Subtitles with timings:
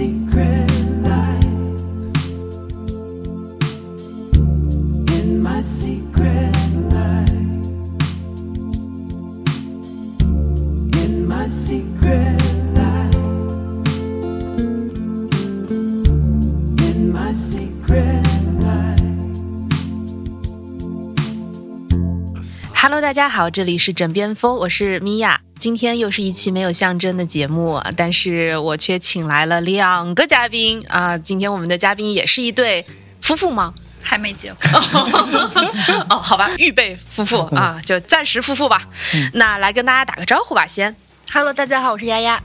[0.00, 0.49] secret
[23.10, 25.40] 大家好，这里是枕边风，我是米娅。
[25.58, 31.18] 今天又是一期没有象征的节目，但是我却请来了两个嘉宾啊。
[31.18, 32.86] 今天我们的嘉宾也是一对
[33.20, 33.74] 夫妇吗？
[34.00, 34.60] 还没结婚，
[36.08, 38.80] 哦，好吧，预备夫妇啊，就暂时夫妇吧。
[39.32, 40.94] 那来跟大家打个招呼吧，先。
[41.32, 42.40] Hello，大家好，我是丫丫。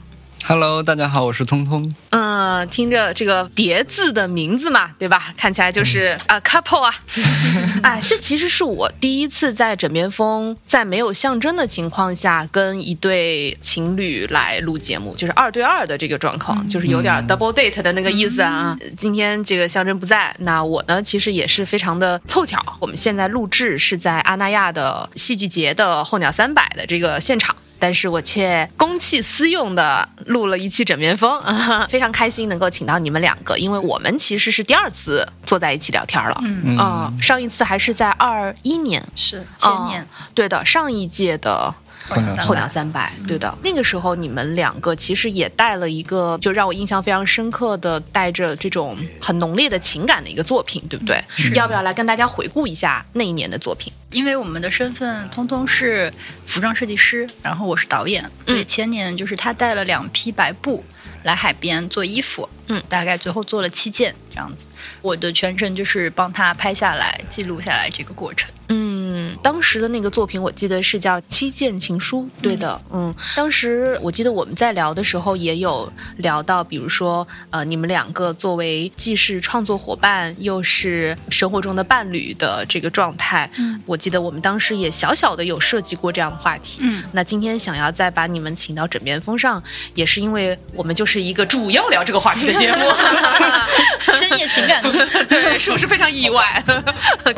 [0.48, 1.92] Hello，大家好，我是通通。
[2.10, 5.34] 嗯，听着这个叠字的名字嘛，对吧？
[5.36, 6.94] 看起来就是啊、couple 啊。
[7.82, 18.78] 哎，这其实是我第一次在枕边风在没有象征的情况下，跟一对情侣来录节目，就是二对二的这个状况，就是有点 double date 的那个意思啊。
[18.96, 27.56] 今天这个象征不在，那我呢其实也是非常的凑巧，我们现在录制是在阿那亚的戏剧节的候鸟三百的这个现场。
[27.78, 40.02] 但是我却公器私用的录了一期枕边风，啊， 非常开心能够请到你们两个，因为我们其实是第二次坐在一起聊天了，嗯，啊、上一次还是在二一年，是前年。
[40.02, 41.74] 哦对的，上一届的
[42.08, 51.22] 候鸟候鸟三百，对的，那个时候你们两个其实也带了一个，就让我印象非常深刻的，带着这种很浓烈的情感的一个作品，对不对？
[51.54, 53.92] 要不要来跟大家回顾一下那一年的作品？
[54.12, 56.12] 因为我们的身份通通是
[56.46, 60.82] 服装设计师，然后我是导演，所以前年就是他带了两批白布
[61.24, 64.66] 来海边做衣服，嗯，大概最后做了七件这样子。
[65.00, 68.50] 我的全程就是帮他拍下来、记录下来这个过程。
[68.68, 86.80] 嗯，当时的那个作品我记得是叫《七件情书》，对的，嗯，当时我记得我们在聊的时候也有聊到，比如说，呃，你们两个作为既是创作伙伴，又是生活中的伴侣的这个状态，嗯我记得我们当时也小小的有涉及过这样的话题。
[86.82, 89.62] 嗯，那今天想要再把你们请到枕边风上，
[89.94, 92.84] 也是因为我们就是一个主要聊这个话题的节目，
[94.28, 94.82] 深夜情感
[95.28, 96.62] 对，是不是非常意外？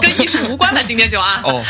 [0.00, 1.40] 跟艺术无关了，今天就啊。
[1.44, 1.62] 哦，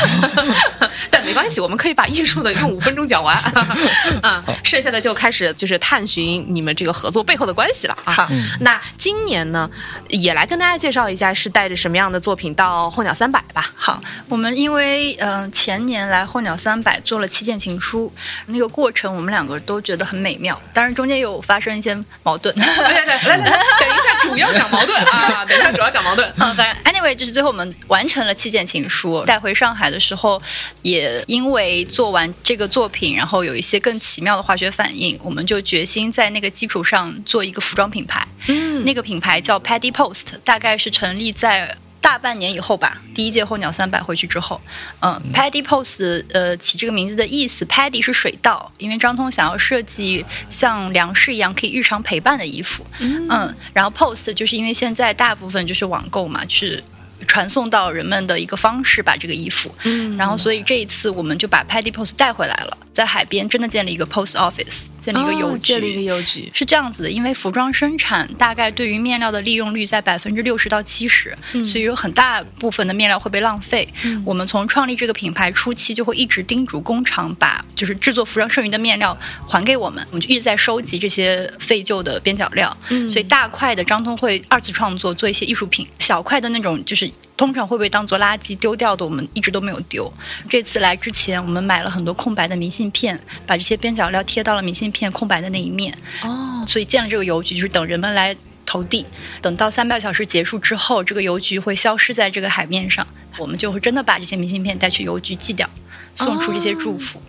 [1.11, 3.35] 但没关系，我们可以把艺术的用五分钟讲完，
[4.23, 8.13] 啊，剩下的就开始就是探寻你们这个合作背后的关系了啊。
[8.13, 8.27] 好
[8.61, 9.69] 那今年呢，
[10.07, 13.69] 也来跟大家介绍一下是带着什么样的作品到候鸟三百吧。
[13.75, 18.11] 好，我们因为嗯、呃前年来候鸟三百做了七件情书，
[18.47, 22.53] 那个过程我们两个都觉得很美妙，当然中间有发生一些矛盾。
[22.55, 26.31] 对对对，来来来，等一下主要讲矛盾啊，等一下主要讲矛盾。
[26.37, 30.41] 嗯，反正 anyway，就是最后我们完成了七件情书，带回上海的时候，
[30.81, 38.27] 也因为做完这个作品，然后有一些更奇妙的化学反应，我们就决心在那个基础上做一个服装品牌。
[38.47, 41.75] 嗯那个品牌叫 Paddy Post，大概是成立在。
[42.01, 44.59] 大半年以后吧，第一届候鸟三百回去之后，
[45.01, 56.83] 嗯，Paddy Post，呃，起这个名字的意思，Paddy 是水稻，因为张通想要设计像粮食一样可以日常陪伴的衣服，嗯，然后 Post 就是因为现在大部分就是网购嘛，去
[57.27, 66.51] 传送到人们的一个方式，把这个衣服，嗯然后所以这一次我们就把 Paddy Post 带回来了，在海边真的建立一个 Post Office，建立一个邮局，哦建立一个邮局。
[66.53, 73.87] 是这样子的，因为服装生产大概对于面料的利用率在百分之六十到七十、所以有很大部分的面料会被浪费。
[74.25, 82.75] 我们从创立这个品牌初期就会一直叮嘱工厂把就是制作服装剩余的面料还给我们，我们就一直在收集这些废旧的边角料。
[83.07, 90.11] 所以大块的张通会二次创作做一些艺术品，小块的那种就是通常会被当做垃圾丢掉的，我们一直都没有丢。
[90.49, 95.97] 这次来之前，我们买了很多空白的明信片，把这些边角料贴到了明信片空白的那一面。
[96.23, 99.05] 哦，所以建了这个邮局，就是等人们来投递。
[99.41, 105.69] 等到三百小时结束之后，这个邮局会消失在这个海面上，我们就会真的把这些明信片带去邮局寄掉，
[106.15, 107.21] 送出这些祝福。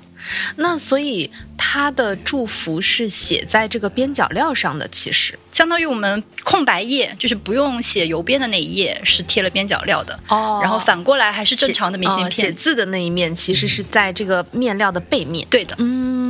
[0.56, 12.52] 那所以他的祝福是写在这个边角料上的，其实相当于我们空白页，就是不用写邮编的那一页是贴了边角料的，哦然后反过来还是正常的明信哦写。
[12.52, 15.46] 字的那一面其实是在这个面料的背面。
[15.48, 16.29] 对的，嗯，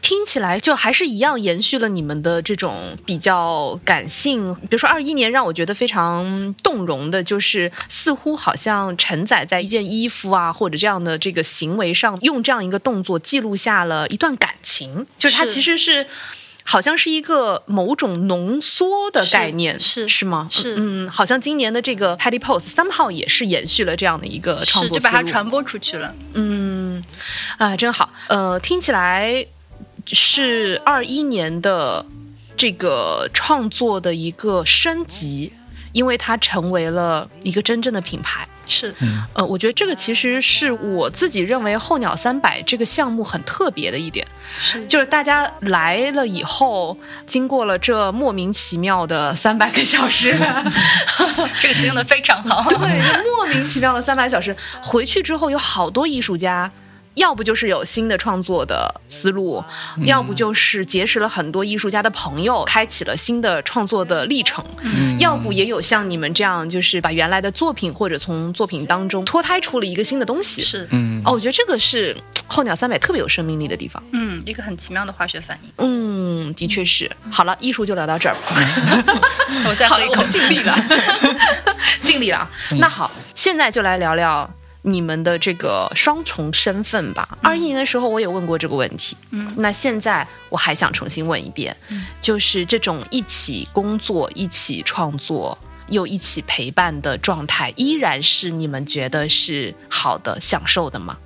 [0.00, 4.54] 听起来就还是一样延续了你们的这种比较感性。
[4.54, 16.06] 比如说二一年让我觉得非常动容的，就是似乎好像承载在一件衣服啊或者这样的这个行为上，用这样一个动作记录下了一段感情，就是它其实是。
[16.66, 20.48] 好像是一个某种浓缩的概念，是是吗？
[20.50, 26.14] 是嗯，好像今年的这个 Paddy Post somehow 也是延续了这样的一个创作思路就把它传播出去了。
[26.32, 27.04] 嗯，
[27.58, 28.10] 啊，真好。
[28.28, 29.46] 呃，听起来
[30.06, 32.04] 是二一年的
[32.56, 35.52] 这个创作的一个升级，
[35.92, 38.48] 因为它成为了一个真正的品牌。
[38.66, 38.94] 是，
[39.34, 44.26] 呃，我觉得这个其实是我自己认为候鸟三百这个项目很特别的一点，
[44.58, 46.96] 是就是大家来了以后，
[47.26, 50.34] 经过了这莫名其妙的三百个小时，
[51.60, 52.68] 这个形容的非常好。
[52.70, 52.78] 对，
[53.36, 56.70] 莫名其妙的三百小时，回去之后有好多艺术家。
[57.14, 59.62] 要不就是有新的创作的思路，
[60.04, 64.64] 要不就是结识了很多艺术家的朋友，开启了新的创作的历程。
[64.82, 70.60] 嗯要不也有像你们这样，就是把原来的作品或者从作品当中脱胎出了一个新的东西。
[70.62, 72.16] 是，嗯哦，我觉得这个是
[72.48, 74.02] 候鸟三百特别有生命力的地方。
[74.12, 75.70] 嗯，一个很奇妙的化学反应。
[75.78, 77.10] 嗯，的确是。
[77.30, 78.40] 好了，艺术就聊到这儿吧。
[79.68, 80.30] 我再好了，喝一口我们。
[80.34, 80.76] 尽力了，
[82.02, 82.50] 尽力了啊。
[82.80, 84.50] 那好，现在就来聊聊
[84.84, 87.36] 你们的这个双重身份吧。
[87.42, 91.76] 二一年的时候我也问过这个问题，嗯，那现在我还想重新问一遍，
[92.20, 95.58] 就是这种一起工作、一起创作。
[95.88, 101.18] 又一起陪伴的状态，依然是你们觉得是好的、享受的吗？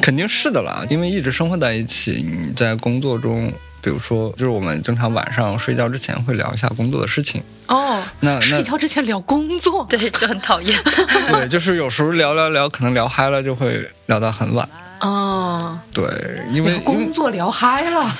[0.00, 7.42] 肯定是的啦，因为一直生活在一起，你在工作中，比如说，就是我们经常晚上睡觉之前会聊一下工作的事情。
[7.66, 10.78] 哦，那那睡觉之前聊工作， 对，就很讨厌。
[11.30, 14.68] 对，就是有时候聊聊聊，可能聊嗨了，就会聊到很晚。
[15.00, 16.04] 哦，对，
[16.52, 18.16] 因为工作聊嗨了，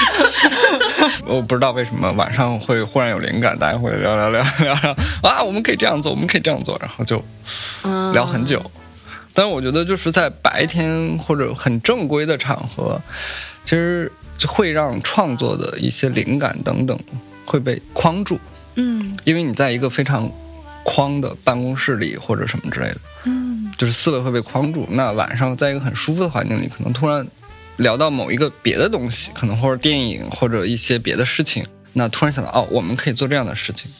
[1.24, 7.24] 我不知道为什么晚上会忽然有灵感，大家会聊聊聊聊聊啊，我们可以这样做，我们可以这样做，然后就
[7.82, 8.62] 嗯聊很久。
[9.32, 13.00] 但是我觉得就是在白天或者很正规的场合，
[13.64, 16.98] 其实就会让创作的一些灵感等等
[17.44, 18.38] 会被框住，
[18.74, 20.30] 嗯因为你在一个非常
[20.82, 24.86] 框的办公室里或者什么之类的，嗯就是思维会被框住。
[24.90, 27.26] 那晚上在一个很舒服的环境里，可能突然
[27.76, 33.90] 聊到某一个别的东西，可能或者电影或者一些别的事情，那突然想到哦，我们可以做这样的事情。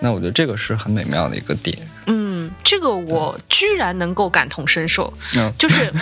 [0.00, 1.78] 那我觉得这个是很美妙的一个点。
[2.06, 5.92] 嗯，这个我居然能够感同身受，嗯，就是。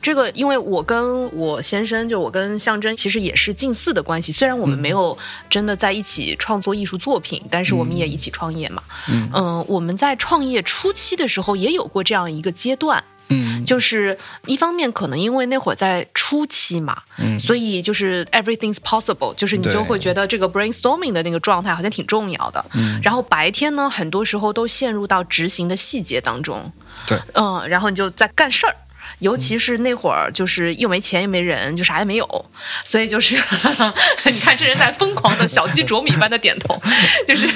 [0.00, 4.30] 这个，因为我跟我先生，就我跟象征，其实也是近似的关系。
[4.30, 5.16] 虽然我们没有
[5.50, 8.82] 真的在一起创作艺术作品，但是我们也一起创业嘛。
[9.10, 14.16] 嗯嗯、我们在创业初期的时候也有过这样一个阶段，嗯，就是
[14.46, 22.64] 一方面可能因为那会儿在初期嘛，嗯所以就是 everything's possible，就是你就会觉得这个 brainstorming 的那个状态好像挺重要的。
[22.74, 26.70] 嗯然后白天呢，很多时候都陷入到执行的细节当中。
[27.06, 28.76] 对，嗯，然后你就在干事儿。
[29.20, 32.44] 尤其是那会儿，就是又没钱又没人，就啥也没有，
[32.84, 33.36] 所以就是
[34.30, 36.80] 你看这人在疯狂的小鸡啄米般的点头，
[37.26, 37.48] 就是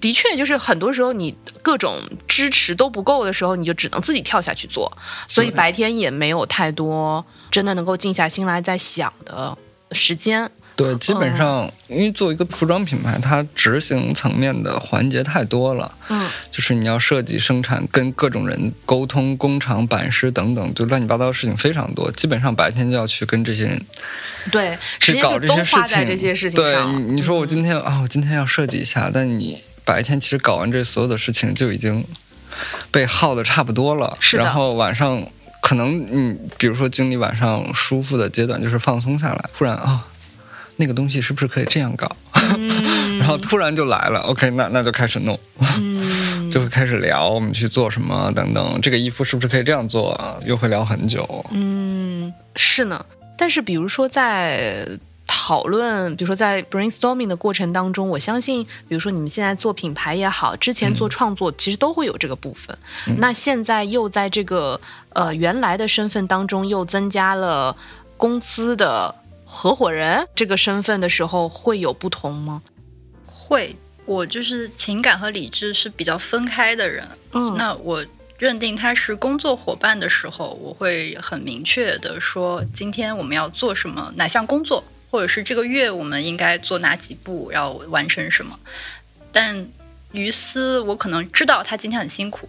[0.00, 4.92] 的确就是很多时候你各种支持都不够的时候，你就只能自己跳下去做，
[5.28, 9.56] 所以白天也没有太多真的能够静下心来在想的
[9.92, 10.50] 时间。
[10.76, 15.94] 对，基本上因为做一个服装品牌，它执行层面的环节太多了。
[16.08, 22.10] 嗯，就是你要设计、生产，跟各种人沟通、工厂、版师等等，就乱七八糟的事情非常多。
[22.10, 23.80] 基本上白天就要去跟这些人
[24.50, 26.06] 对，去搞这些事情。
[26.06, 32.04] 这些事情对，你你说我今天、啊，我今天要设计一下，但你白天其实搞完这所有的事情就已经
[32.90, 34.16] 被耗的差不多了。
[34.18, 35.24] 是的然后晚上
[35.62, 40.04] 可能你比如说经历晚上舒服的阶段，就是放松下来，忽然啊。
[40.76, 42.10] 那个东西是不是可以这样搞？
[42.56, 45.38] 嗯 然后突然就来了，OK，那那就开始弄，
[45.80, 48.80] 嗯， 就会开始聊我们去做什么等等。
[48.82, 50.18] 这个衣服是不是可以这样做？
[50.44, 51.44] 又会聊很久。
[51.52, 53.04] 嗯，是呢。
[53.36, 54.86] 但是比如说在
[55.26, 62.76] 讨论，比如说在 brainstorming 的过程当中，我相信，比如说你们现在做品牌也好，之前做创作，其实都会有这个部分。
[63.18, 64.78] 那现在又在这个
[65.10, 67.74] 呃原来的身份当中，又增加了
[68.16, 69.12] 公司的
[69.54, 72.60] 合伙人这个身份的时候，会有不同吗？
[73.24, 77.08] 会，我就是情感和理智是比较分开的人。
[77.32, 78.04] 嗯那我
[78.36, 88.58] 认定他是工作伙伴的时候，我会很明确的说，今天我们要做什么，哪项工作，或者是这个月我们应该做哪几步，要完成什么。
[89.30, 89.68] 但
[90.10, 92.48] 于私，我可能知道他今天很辛苦，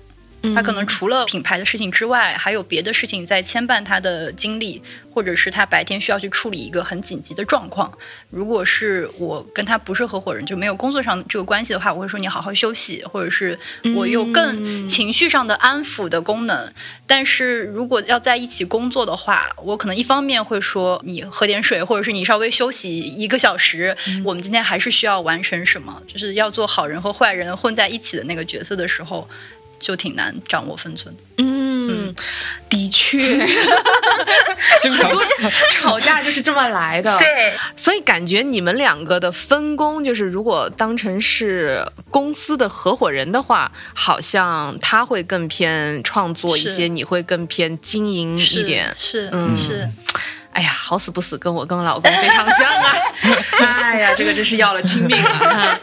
[0.53, 7.91] 他可能除了品牌的事情之外，还有别的事情在牵绊他的精力，或者是他白天需要去处理一个很紧急的状况。
[8.29, 13.57] 如果是我跟他不是合伙人，就没有工作上这个关系的话，我会说你好好休息，或者是
[13.95, 16.71] 我有更情绪上的安抚的功能。
[17.07, 23.97] 但是如果要在一起工作的话，我可能一方面会说你喝点水，或者是你稍微休息一个小时。
[24.23, 29.27] 我们今天还是需要完成什么，就是要做好人和坏人混在一起的那个角色的时候。
[29.85, 32.15] 就挺难掌握分寸的，嗯，
[32.67, 33.19] 的确，
[34.81, 35.23] 很多
[35.69, 37.15] 吵架就是这么来的。
[37.19, 48.91] 对，所以感觉你们两个的分工，就是如果当成是公司的合伙人的话，好像他会更偏创作一些，你会更偏经营一点。
[48.97, 49.87] 是嗯是，
[50.53, 52.97] 哎呀，好死不死，跟我跟我老公非常像啊！
[53.61, 55.29] 哎呀，这个真是要了亲命了。
[55.29, 55.79] 哈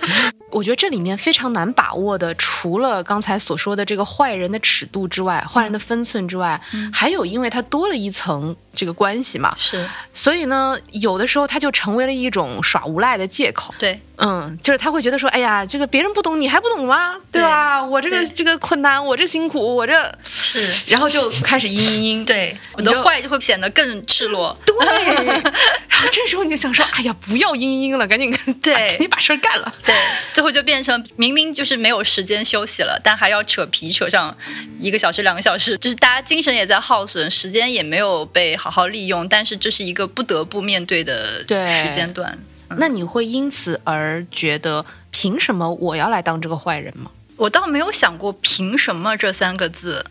[0.52, 6.61] 我觉得这里面非常难把握的，除了刚才所说的这个坏人的尺度之外，坏人的分寸之外，
[6.92, 13.75] 还有因为他多了一层这个关系嘛，是所以呢，有的时候他就成为了一种耍无赖的借口。
[13.78, 17.16] 对嗯，就是他会觉得说，哎呀，这个别人不懂，你还不懂吗？
[17.32, 17.82] 对吧？
[17.85, 20.92] 我这个这个困难，我这辛苦，我这，是。
[20.92, 22.25] 然后就开始嘤嘤嘤。
[22.25, 24.56] 对，我你的坏就会显得更赤裸。
[24.64, 28.30] 对，然后这时候你就想说，哎呀，不要嘤嘤嘤了，赶紧
[28.62, 29.73] 对 赶紧把事儿干了。
[29.85, 29.94] 对，
[30.42, 34.37] 最后就变成明明就是没有时间休息了，但还要扯皮扯上
[34.80, 42.37] 一个小时、两个小时，就是大家精神也在耗损，时间也没有被好好利用，但是这是一个不得不面对的时间段。
[42.70, 47.12] 那你会因此而觉得，凭什么我要来当这个坏人吗？
[47.37, 50.04] 我倒没有想过“凭什么”这三个字，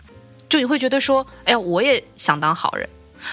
[0.48, 2.88] 就你会觉得说，哎呀，我也想当好人，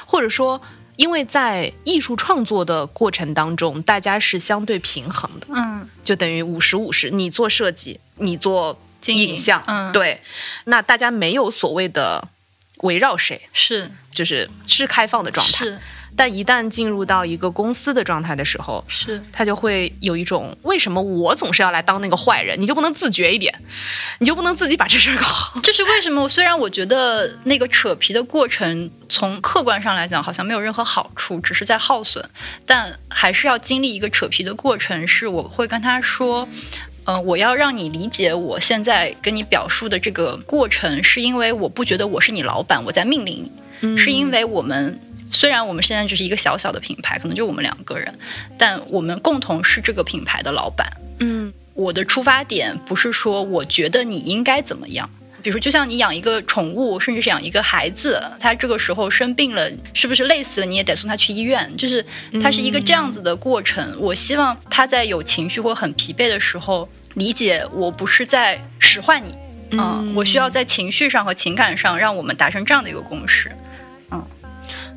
[0.04, 0.60] 或者说，
[0.98, 8.76] 因为在艺术创作的过程当中，大家是相对平衡的，嗯，就等于五十五十，你做设计，你做
[9.06, 9.92] 影像，嗯。
[9.92, 10.20] 对，
[10.64, 12.26] 那大家没有所谓的
[12.78, 13.92] 围绕谁，是。
[14.10, 15.64] 就是是开放的状态。
[15.64, 15.78] 是
[16.16, 22.60] 但一旦进入到一个公司的状态的时候，是，他就会有一种为什么我总是要来当那个坏人？
[22.60, 23.54] 你就不能自觉一点？
[24.18, 25.60] 你就不能自己把这事儿搞好？
[25.62, 26.28] 这是为什么？
[26.28, 32.28] 虽然我觉得那个扯皮的过程，从客观上来讲好像没有任何好处，只是在耗损，
[32.66, 35.06] 但还是要经历一个扯皮的过程。
[35.06, 36.48] 是我会跟他说。
[37.10, 45.00] 嗯、我要让你理解我现在跟你表述的这个过程，是因为我不觉得我是你老板，我在命令你，嗯是因为我们
[45.30, 48.18] 虽然我们现在只是一个小小的品牌，可能就我们两个人，
[48.56, 50.86] 但我们共同是这个品牌的老板。
[51.20, 55.08] 嗯我的出发点不是说我觉得你应该怎么样。
[55.40, 61.72] 比如说，就像你养一个宠物，甚至是养一个孩子，他这个时候生病了，是不是累死了，你也得送他去医院？
[61.76, 62.04] 就是
[62.42, 63.96] 它是一个这样子的过程。
[64.00, 69.32] 我希望他在有情绪或很疲惫的时候，理解我不是在使唤你，
[69.70, 73.52] 嗯，我需要在情绪上和情感上让我们达成这样的一个共识。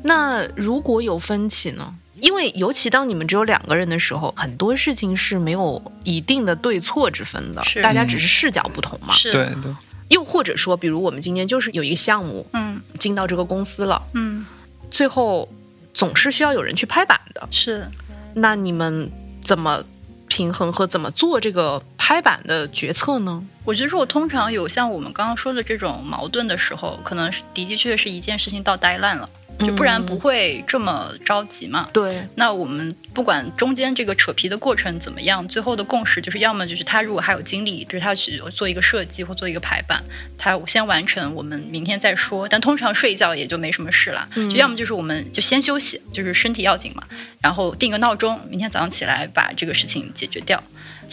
[0.02, 1.94] 那如果有分歧呢？
[2.20, 9.12] 因为尤其当你们只有两个人的时候，很多事情是没有一定的对错之分的，是大家只是视角不同嘛。
[9.12, 9.74] 是，对对，
[10.08, 14.46] 又或者说，比如我们今天就是有一个项目嗯进到这个公司了，嗯，
[14.88, 15.48] 最后
[15.92, 17.48] 总是需要有人去拍板的。
[17.50, 17.88] 是。
[18.34, 19.10] 那你们
[19.42, 19.82] 怎么
[20.28, 23.42] 平衡和怎么做这个拍板的决策呢？
[23.64, 29.28] 我觉得，如果通常有像我们刚刚说的这种矛盾的时候，可能的的确确是一件事情到 deadline 了，
[29.62, 31.88] 就不然不会这么着急嘛。
[31.92, 40.02] 对，那我们不管中间这个扯皮的过程怎么样，最后的共识就是，要么就是他如果还有精力，就是他去做一个设计或做一个排版，
[40.36, 42.48] 他先完成，我们明天再说。
[42.48, 47.02] 但通常睡一觉也就没什么事了，就要么就是我们就先休息，就是身体要紧嘛，
[47.40, 50.62] 然后定个闹钟，明天早上起来把这个事情解决掉。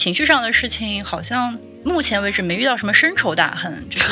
[0.00, 1.58] 情绪上的事情好像。
[1.82, 4.06] 目前为止没遇到什么深仇大恨， 就是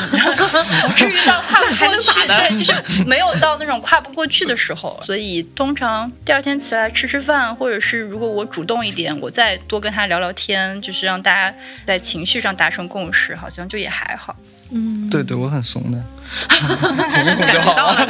[0.81, 4.99] 不至于到跨不过去， 对，就是没有到那种跨不过去的时候。
[5.05, 11.55] 所以通常第二天起来吃吃饭，或者是如果我主动一点，我再多跟他聊聊天，就是让大家
[11.85, 14.35] 在情绪上达成共识，好像就也还好。
[14.71, 16.03] 嗯，对对，我很怂的，
[16.49, 18.07] 哄一哄就好了。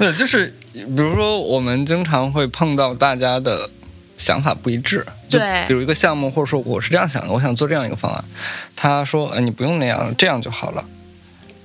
[0.00, 3.68] 对，就是比如说，我们经常会碰到大家的
[4.18, 5.06] 想法不一致。
[5.28, 8.22] 就对比如一个项目，或者说我是这样想的，我想做这样一个方案，
[8.76, 10.84] 他说，呃，你不用那样，这样就好了。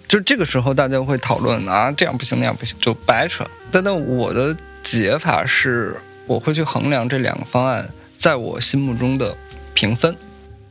[0.08, 3.46] 就这个时候，大家会讨论啊，这样不行，那样不行，就掰扯。
[3.72, 9.36] 但但我的解法是，我会去衡量这两个方案在我心目中的
[9.74, 10.16] 评分。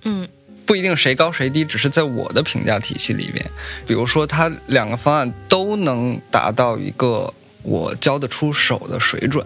[0.04, 0.28] 嗯
[0.64, 3.50] 不一定谁高谁低，只是在我的评价体系里面，
[3.84, 9.44] 比如说他两个方案都能达到一个我交得出手的水准，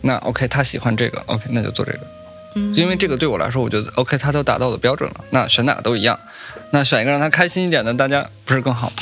[0.00, 2.00] 那 OK，他喜欢这个，OK，那就做这个，
[2.54, 6.18] 嗯，因为这个对我来说，我觉得 OK，他都达到我的标准了，那选哪个都一样，
[6.72, 8.96] 那选一个让他开心一点的，大家不是更好吗？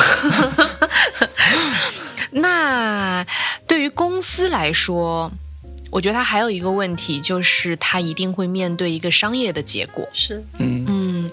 [2.32, 3.24] 那
[3.66, 5.30] 对于公司来说，
[5.90, 10.06] 我觉得他还有一个问题，就是他一定会面对一个商业的结果。
[10.12, 11.30] 是，嗯嗯，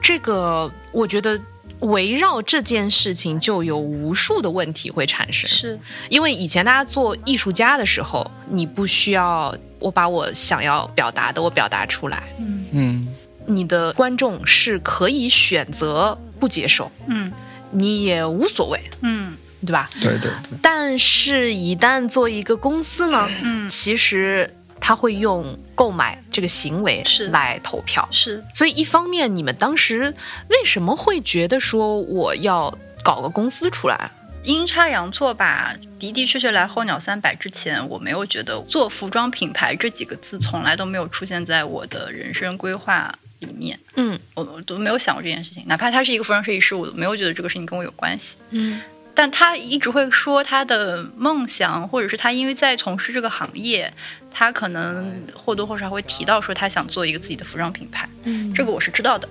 [0.00, 1.38] 这个我觉得
[1.80, 5.50] 围绕这件事情就有无数的问题会产生。
[5.50, 13.08] 是，因为以前大家做艺术家的时候，你不需要我把我想要表达的我表达出来，嗯嗯
[13.46, 17.32] 你的观众是可以选择不接受，嗯
[17.70, 18.80] 你也无所谓。
[19.02, 19.88] 嗯对吧？
[20.00, 24.48] 对对对，但是，一旦做一个公司呢，嗯其实
[24.78, 28.06] 他会用购买这个行为是来投票。
[28.12, 30.14] 是所以，一方面，你们当时
[30.48, 32.72] 为什么会觉得说我要
[33.02, 34.10] 搞个公司出来？
[34.46, 45.64] 阴差阳错吧，的的确确来候鸟三百之前，我没有觉得做服装品牌这几个字从来都没有出现在我的人生规划里面，嗯我我都没有想过这件事情。
[45.66, 48.38] 哪怕他是一个服装设计师，我都没有觉得这个事情跟我有关系。
[48.50, 48.80] 嗯
[49.18, 53.92] 但他一直会说他的梦想，或者是他因为在从事这个行业，
[54.30, 58.08] 他可能或多或少会提到说他想做一个自己的服装品牌。
[58.24, 59.28] 嗯这个我是知道的。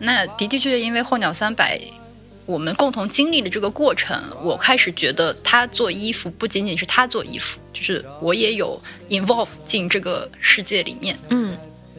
[0.00, 1.80] 那的的确确，因为候鸟三百，
[2.48, 11.18] 我们共同经历的这个过程，我开始觉得他做衣服不仅仅是他做衣服，就是我也有 involve 进这个世界里面。
[11.28, 11.54] 嗯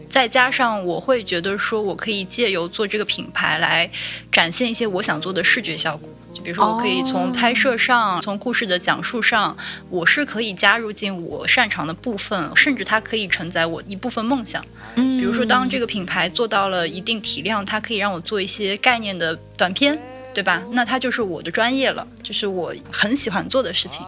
[0.10, 3.88] 再加上我会觉得说，我可以借由做这个品牌来
[4.32, 6.10] 展现一些我想做的视觉效果。
[6.34, 9.56] 就比如说，我可以从拍摄上，从故事的讲述上，
[9.91, 14.65] 我是可以加入进我擅长的部分，甚至它可以承载我一部分梦想。
[14.96, 19.96] 嗯比如说，当这个品牌做到了一定体量，它可以让我做一些概念的短片，
[20.34, 20.64] 对吧？
[20.72, 24.06] 那它就是我的专业了，就是我很喜欢做的事情。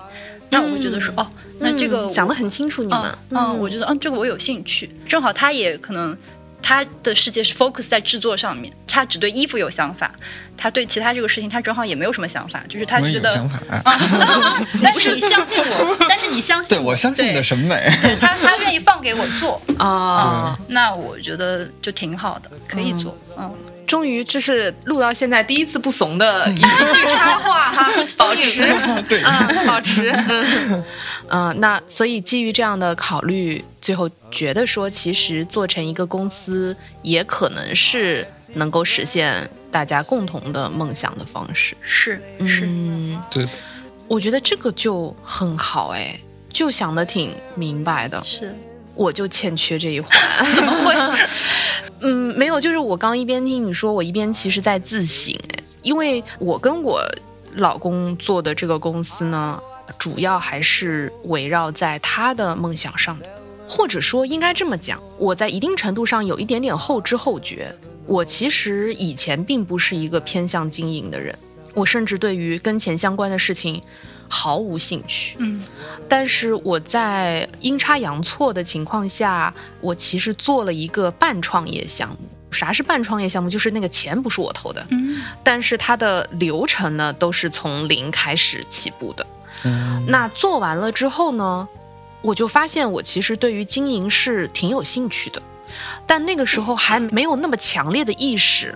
[0.49, 1.25] 那我会觉得说，哦，
[1.59, 4.89] 那这个想得很清楚，你们嗯，嗯，我觉得嗯，这个我有兴趣。
[5.07, 6.15] 正好他也可能
[6.61, 10.11] 他的世界是 focus 在制作上面，他只对衣服有想法，
[10.57, 13.59] 他对其他这个事情他正好也没有什么想法，就是他觉得，有想法。
[14.83, 17.89] 但是你相信我，但是你相信对，我相信你的审美。
[18.03, 23.49] 对他他愿意放给我做， 啊，那我觉得就挺好的，可以做，嗯。
[23.91, 28.61] 终于这是录到现在第一次不怂的一一句插话哈， 保持
[29.09, 30.83] 对啊，保持嗯
[31.27, 41.75] 嗯，那所以基于这样的考虑，最后觉得说，其实做成一个公司也可能是能够实现大家共同的梦想的方式。
[41.81, 43.45] 是是，嗯，对，
[44.07, 46.17] 我觉得这个就很好哎，
[46.49, 48.23] 就想的挺明白的。
[48.23, 48.55] 是
[48.93, 50.11] 我就欠缺这一环。
[50.53, 50.95] 怎 么会？
[52.03, 57.01] 嗯，没有，就是我刚一边听你说，我一边其实在自省哎，因为我跟我
[57.55, 59.61] 老公做的这个公司呢，
[59.99, 63.29] 主要还是围绕在他的梦想上的，
[63.67, 67.73] 或者说应该这么讲，我在一定程度上有一点点后知后觉。
[68.07, 71.37] 我其实以前并不是一个偏向经营的人，
[71.73, 73.81] 我甚至对于跟钱相关的事情
[74.31, 75.35] 毫无兴趣。
[75.39, 75.61] 嗯
[76.09, 82.17] 但是我在阴差阳错的情况下，我其实做了一个半创业项目。
[82.49, 83.49] 啥是半创业项目？
[83.49, 89.25] 就是那个钱不是我投的，嗯但是它的流程呢都是从零开始起步的。
[89.63, 91.67] 嗯那做完了之后呢，
[92.21, 95.41] 我就发现我其实对于经营是挺有兴趣的，
[96.05, 98.75] 但那个时候还没有那么强烈的意识。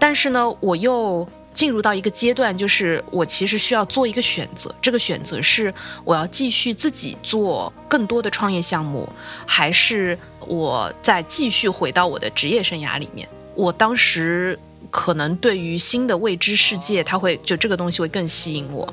[0.00, 5.72] 但是呢，我又进入到一个阶段，就是我其实需要做一个选择，这个选择是
[6.04, 9.08] 我要继续自己做更多的创业项目，
[9.46, 13.28] 还是我再继续回到我的职业生涯里面？
[13.54, 14.58] 我当时
[14.90, 18.92] 可能对于新的未知世界，它会就这个东西会更吸引我，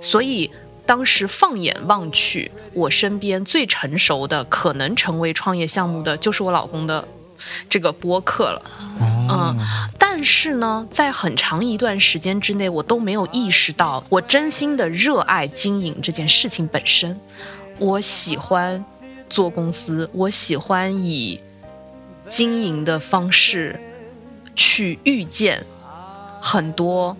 [0.00, 0.50] 所以
[0.86, 7.06] 当时放眼望去，我身边最成熟的可能成为创业项目的，就是我老公的
[7.68, 8.62] 这个播客了。
[9.00, 9.56] 嗯，
[9.98, 17.16] 但是呢，在很长一段时间之内，我都没有意识到，我真心的热爱经营这件事情本身。
[17.78, 18.84] 我喜欢
[19.28, 21.40] 做公司，我喜欢以
[22.28, 23.80] 经营的方式
[24.54, 25.64] 去遇见
[26.40, 27.16] 很多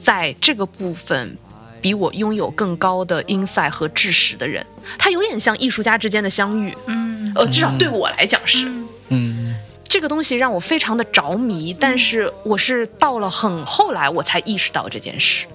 [0.00, 1.36] 在这个部分
[1.80, 4.66] 比我拥有更高的 insight 和知识的人。
[4.98, 8.68] 它有点像艺术家之间的相遇，嗯呃，至少对我来讲是。
[9.12, 15.46] 嗯这个东西让我非常的着迷，但是我是到了很后来我才意识到这件事。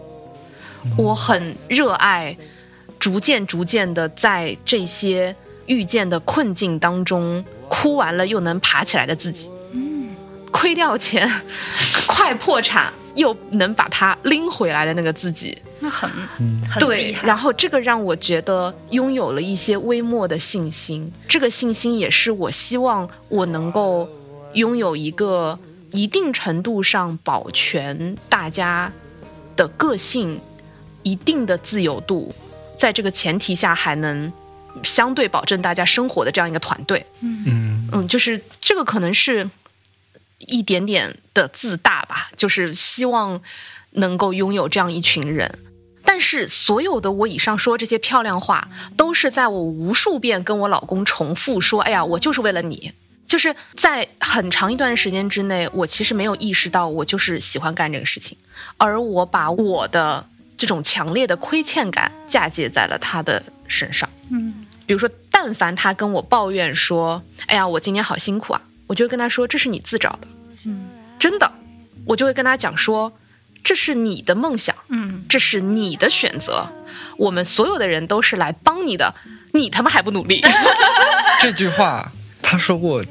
[0.95, 2.37] 我很热爱，
[2.99, 9.49] 逐渐逐渐的在这些遇见的困境当中，哭完了又能爬起来的自己。
[9.73, 10.15] 嗯
[10.51, 11.29] 亏掉钱，
[12.07, 16.09] 快破产又能把它拎回来的那个自己，那很
[16.69, 24.09] 很对厉，害然后这个让我觉得拥有了一些微末的信心，这个信心也是我希望我能够
[24.53, 25.57] 拥有一个
[25.91, 28.91] 一定程度上保全大家
[29.55, 30.39] 的个性、
[31.03, 32.33] 一定的自由度，
[32.77, 34.31] 在这个前提下还能
[34.83, 37.05] 相对保证大家生活的这样一个团队。
[37.21, 39.49] 嗯嗯，就是这个可能是
[40.39, 43.41] 一点点的自大吧，就是希望
[43.91, 45.59] 能够拥有这样一群人。
[46.09, 52.93] 但是所有的我以上说这些漂亮话，都是在我无数遍跟我老公重复说：“哎呀，我就是为了你。”
[53.27, 58.37] 就是在很长一段时间之内，我其实没有意识到我就是喜欢干这个事情，
[58.77, 60.25] 而我把我的
[60.57, 64.09] 这种强烈的亏欠感嫁接在了他的身上。
[64.31, 70.27] 嗯比如说，但凡他跟我抱怨说：“哎呀，我今年好辛苦啊”，我就会跟他说：“这是你自找的。”
[70.63, 70.87] 嗯
[71.19, 71.51] 真的，
[72.05, 73.11] 我就会跟他讲说
[73.67, 76.69] ：“这是你的梦想，嗯这是你的选择，
[77.17, 79.13] 我们所有的人都是来帮你的，
[79.51, 80.41] 你他妈还不努力？
[81.41, 82.09] 这句话
[82.41, 83.03] 他说过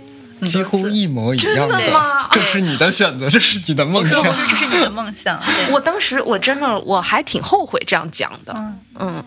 [0.42, 4.22] 几乎一模一样真的吗这是你的选择，这是你的梦想。
[4.48, 5.38] 这是你的梦想，
[5.72, 9.24] 我当时我真的我还挺后悔这样讲的，嗯嗯，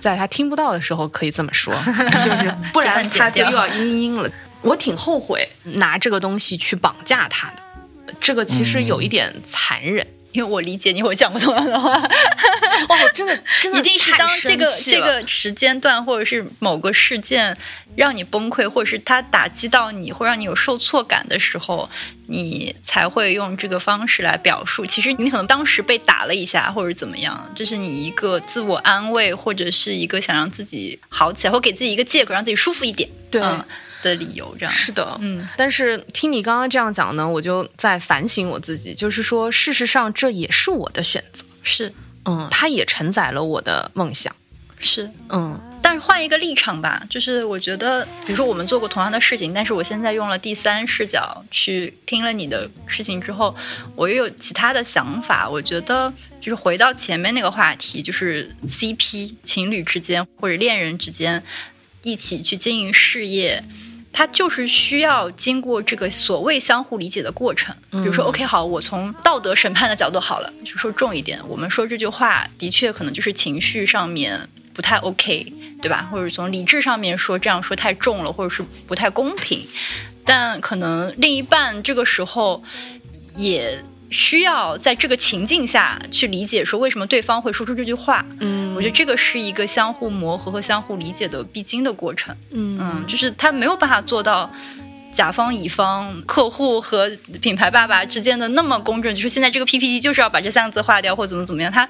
[0.00, 1.72] 在他听不到的时候可以这么说，
[2.22, 4.30] 就是不然他就又要嘤嘤嘤了。
[4.60, 10.06] 我挺后悔拿这个东西去绑架他的，这个其实有一点残忍。
[10.38, 17.56] 因为我理解你我讲不同样的话，哇，真的真的一定是当这个这个时间段或者是某个事件
[17.96, 21.90] 让你崩溃，或者是它打击到你，或让你有受挫感的时候，
[22.28, 24.86] 你才会用这个方式来表述。
[24.86, 33.64] 其实你可能当时被打了一下，或者怎么样，这是你一个自我安慰，或者是一个想让自己好起来，或给自己一个借口，让自己舒服一点，对嗯
[34.02, 34.54] 的理由。
[34.58, 41.92] 这样是的，嗯但是听你刚刚这样讲呢，我就在反省我自己，就是说，事实上这也是我的选择，是
[42.24, 44.34] 嗯，它也承载了我的梦想，
[44.78, 45.10] 是。
[45.30, 53.54] 嗯但是换一个立场吧，就是我觉得，比如说我们做过同样的事情，但是我现在用了第三视角去听了你的事情之后，
[53.94, 55.48] 我又有其他的想法。
[55.48, 61.42] 我觉得就是回到前面那个话题，就是 CP 情侣之间或者恋人之间
[62.02, 63.64] 一起去经营事业。
[64.12, 67.74] 它就是需要经过这个所谓相互理解的过程。
[67.90, 76.08] 比如说，OK，好，我从道德审判的角度好了，就说重一点，我们说这句话的确可能就是情绪上面不太 OK，对吧？
[76.10, 79.66] 或者从理智上面说这样说太重了，或者是不太公平。
[80.24, 82.62] 但可能另一半这个时候
[83.36, 88.24] 也需要在这个情境下去理解，说为什么对方会说出这句话。
[88.40, 92.34] 嗯，我觉得这个是一个相互磨合和相互理解的必经的过程。
[92.50, 94.50] 嗯嗯，就是他没有办法做到
[95.18, 101.72] 甲方、乙方、客户和品牌爸爸之间的那么公正，就是现在这个 PPT 就是要把这三个字划掉，或怎么怎么样。
[101.72, 101.88] 他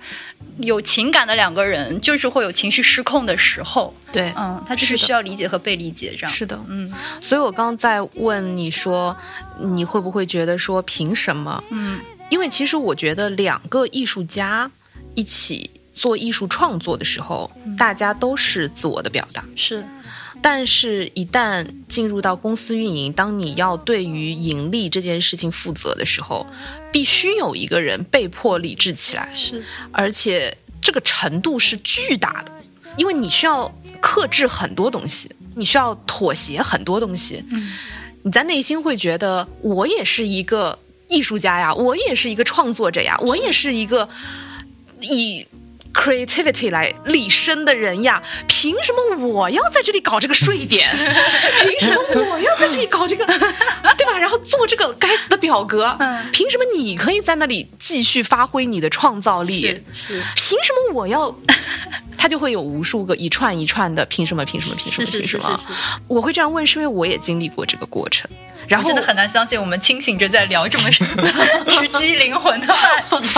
[0.61, 3.95] 有情感的两个人，就是会有情绪失控的时候。
[4.11, 6.31] 对，嗯，他就是需要理解和被理解这样。
[6.31, 9.15] 是的，嗯所以我刚在问你说，
[9.61, 11.63] 你会不会觉得说凭什么？
[11.69, 14.71] 嗯因为其实我觉得两个艺术家
[15.15, 19.45] 一起做艺术创作的时候，大家都是自我的表达。
[19.55, 19.85] 是
[20.41, 26.47] 但是，一旦进入到公司运营，当你要对于盈利这件事情负责的时候，
[26.93, 32.53] 必须有一个人被迫理智起来，是而且这个程度是巨大的，
[32.97, 37.45] 因为你需要克制很多东西，你需要妥协很多东西。
[37.51, 37.73] 嗯
[38.23, 40.77] 你在内心会觉得，我也是一个
[41.09, 44.09] 艺术家呀，我也是一个创作者呀，我也是一个
[45.01, 45.47] 以
[45.99, 50.89] creativity 来立身的人呀，凭什么我要在这里搞这个税点？
[51.61, 53.27] 凭什么我要在这里搞这个，
[53.99, 54.17] 对吧？
[54.19, 59.63] 然后做这个该死的表格，嗯凭什么你可以在那里继续发挥你的创造力？
[59.93, 61.35] 是是凭什么我要？
[62.21, 64.45] 他就会有无数个一串一串的凭什么？
[64.45, 64.75] 凭什么？
[64.77, 65.07] 凭什么？
[65.07, 65.61] 凭什么？
[66.09, 68.29] 我会这样问，是因为我也经历过这个过程。
[68.67, 73.29] 然后真的很难相信，我们清醒着在聊这么直击灵魂的话题。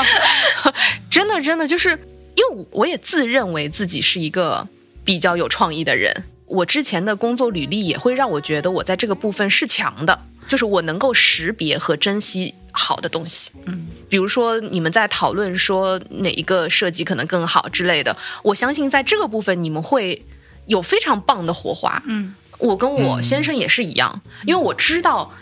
[1.11, 1.97] 真的真的就是，
[2.35, 4.69] 因为我也自认为自己是一个
[5.05, 13.53] 比较有创意的人，我之前的工作履历也会让我觉得我在这个部分是强的，就是我能够识别和珍惜好的东西。
[13.67, 20.25] 嗯，比如说你们在讨论说哪一个设计可能更好之类的，我相信在这个部分你们会
[20.67, 22.03] 有非常棒的火花。
[22.07, 25.33] 嗯我跟我先生也是一样，因为我知道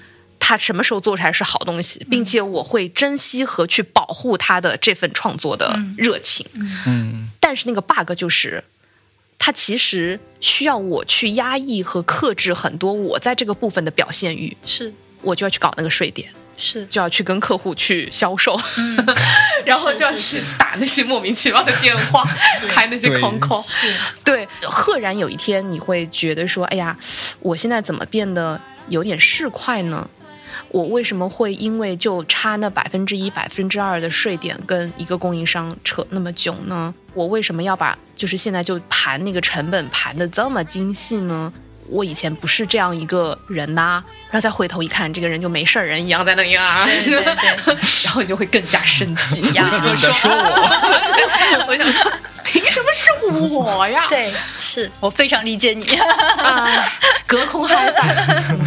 [0.49, 6.47] 他什么时候做出来是好东西，并且我会珍惜和去保护他的这份创作的热情。
[6.87, 8.65] 嗯，但是那个 bug 就是，
[9.39, 16.31] 他其实需要我去压抑和克制很多我在这个部分的表现欲，是我就要去搞那个税点。
[16.57, 18.59] 是，就要去跟客户去销售，
[19.67, 22.25] 然后就要去打那些莫名其妙的电话，
[22.71, 23.65] 开那些空空口。
[24.25, 26.97] 对，赫然有一天你会觉得说：“哎呀，
[27.41, 28.59] 我现在怎么变得
[28.89, 30.09] 有点市侩呢？
[30.71, 36.95] 我为什么会因为就差那百分之一、百分之二的税点跟一个供应商扯那么久呢？
[37.15, 41.53] 我为什么要把就是现在就盘那个成本盘的这么精细呢？”
[41.91, 49.41] 我以前不是这样一个人呐、然后再回头一看，这个人就没事儿人一样在那里啊，对对对 然后你就会更加生气。
[49.57, 52.13] 呀为什么你说我， 我想说，
[52.45, 54.05] 凭什么是我呀？
[54.11, 54.31] 对，
[54.61, 55.83] 是我非常理解你。
[55.97, 56.87] 啊，
[57.27, 58.59] 隔空嗨翻。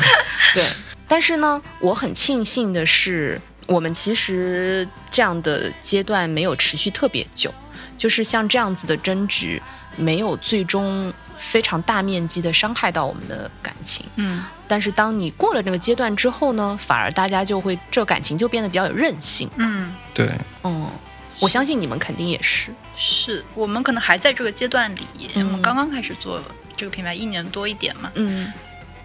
[0.55, 0.65] 对，
[1.11, 7.53] 但是呢，我很庆幸的是，我们其实这样的阶段没有持续特别久。
[7.97, 9.61] 就是像这样子的争执，
[9.97, 14.05] 没有最终非常大面积的伤害到我们的感情。
[14.15, 19.49] 嗯但是当你过了那个阶段之后呢，反而大家就会这个感情就变得比较有韧性。
[19.57, 20.31] 嗯，对，
[20.63, 20.89] 嗯，
[21.39, 22.73] 我相信你们肯定也是。
[22.95, 26.41] 是我们可能还在这个阶段里，嗯我们刚刚开始做
[26.77, 28.49] 这个品牌一年多一点嘛，嗯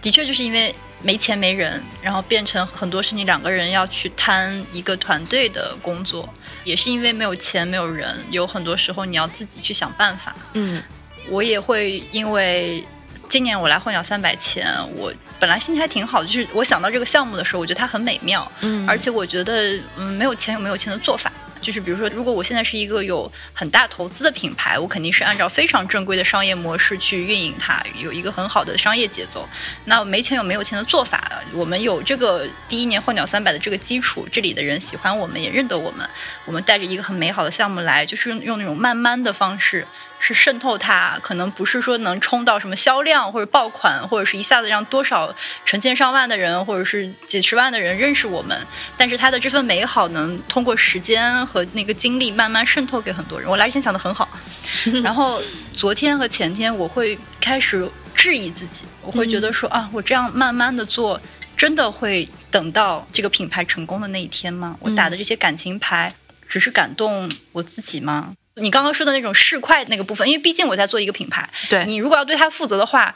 [0.07, 10.33] 的确就是因为没钱没人，然后变成很多是你两个人要去摊一个团队的工作，也是因为没有钱没有人，有很多时候你要自己去想办法。
[10.53, 10.81] 嗯
[11.29, 12.87] 我也会因为
[13.29, 21.33] 今年我来混鸟三百前，我本来心情还挺好的，就是我想到这个项目的时候，我觉得它很美妙，嗯，而且我觉得嗯没有钱有没有钱的做法。
[21.67, 29.49] 就是比如说，如果我现在是一个有很大投资的品牌，我肯定是按照非常正规的商业模式去运营它，有一个很好的商业节奏。
[29.87, 36.09] 那没钱有没有钱的做法，我们有这个第一年换鸟三百的这个基础，这里的人喜欢我们，也认得我们，
[36.45, 39.85] 我们带着一个很美好的项目来，就是用用那种慢慢的方式。
[40.19, 48.59] 是渗透它，可能不是说能冲到什么销量或者爆款，或者是一下子让多少成千上万的人，或者是几十万的人认识我们。
[48.97, 53.49] 但是它的这份美好能通过时间和那个经历慢慢渗透给很多人。
[53.49, 54.29] 我来之前想的很好，
[55.05, 55.41] 然后
[55.75, 61.21] 昨天和前天我会开始质疑自己，我会觉得说、啊，我这样慢慢的做，
[61.57, 64.77] 真的会等到这个品牌成功的那一天吗？
[64.81, 66.15] 我打的这些感情牌，
[66.49, 68.33] 只是感动我自己吗？
[68.61, 73.15] 你刚刚说的那种市侩那个部分，因为毕竟我在做一个品牌，对你如果要对它负责的话，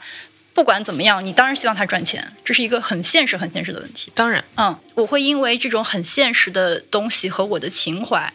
[0.53, 4.11] 不管怎么样，你当然希望它赚钱，这是一个很现实、很现实的问题。
[4.13, 8.31] 当然，嗯，我会因为这种很现实的东西和我的情怀，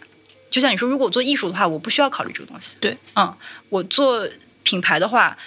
[0.51, 2.77] 就像你说，如果我做艺术的话，我不需要考虑这个东西。
[2.81, 3.33] 对，嗯，
[3.69, 4.29] 我做
[4.65, 5.39] 品牌的话，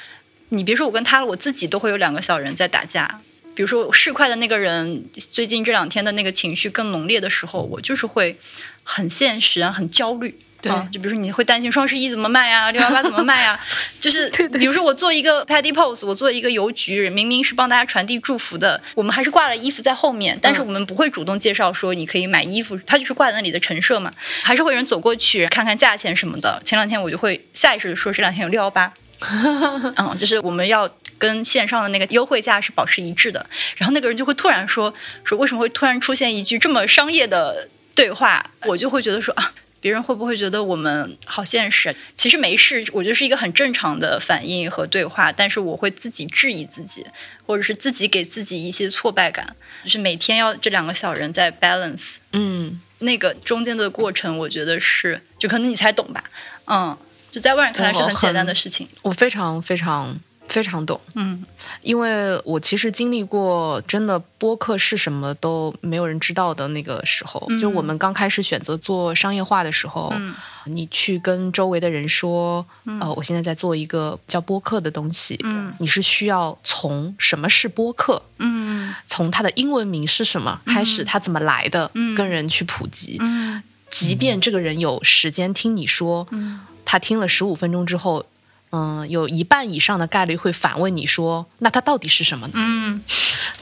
[0.49, 3.19] 你别说我跟他了，我自己都会有两个小人在打架。
[3.53, 8.37] 比如说市侩的那个人，最近这两天的那个情绪更浓烈的时候，我就是会
[8.83, 10.39] 很现实啊，很焦虑。
[10.61, 13.59] 对嗯就比如说你会担心双十一怎么卖呀， 六幺八怎么卖呀，
[13.99, 24.11] 就是比如说我做一个 Paddy Pose，我做一个邮局，明明是帮大家传递祝福的，我们还是挂了衣服在后面，但是我们不会主动介绍说你可以买衣服，它就是挂在那里的陈设嘛，
[24.43, 26.61] 还是会有人走过去看看价钱什么的。
[26.65, 28.93] 前两天我就会下意识的说这两天有六幺八。
[29.97, 33.45] 嗯，就是我们要跟线上的那个优惠价是保持一致的。
[33.75, 34.93] 然后那个人就会突然说
[35.25, 39.51] 说为什么会突然出现一句这么商业的对话，我就会觉得说啊。
[39.81, 41.95] 别人会不会觉得我们好现实？
[42.15, 45.31] 其实没事，我觉得是一个很正常的反应和对话。
[45.31, 47.05] 但是我会自己质疑自己，
[47.45, 56.23] 或者是自己给自己一些挫败感，就是每天要这两个小人在 balance 嗯，那个中间的过程，我觉得是，就可能你才懂吧，
[56.65, 56.97] 嗯，
[57.31, 61.45] 就在外人看来是很简单的事情，我非常非常非常懂，嗯。
[61.81, 67.59] 因为我其实经历过真的播客是什么都没有人知道的那个时候，嗯。
[67.59, 70.33] 就我们刚开始选择做商业化的时候，嗯。
[70.65, 72.65] 你去跟周围的人说，
[72.99, 75.73] 呃，我现在在做一个叫播客的东西，嗯。
[75.79, 78.93] 你是需要从什么是播客，嗯。
[79.05, 82.15] 从它的英文名是什么开始，它怎么来的，嗯。
[82.15, 83.63] 跟人去普及，嗯。
[83.89, 86.61] 即便这个人有时间听你说，嗯。
[86.85, 88.25] 他听了十五分钟之后，
[88.71, 92.53] 嗯，有一半以上的概率会反问你说，那它到底是什么呢？
[92.55, 93.01] 嗯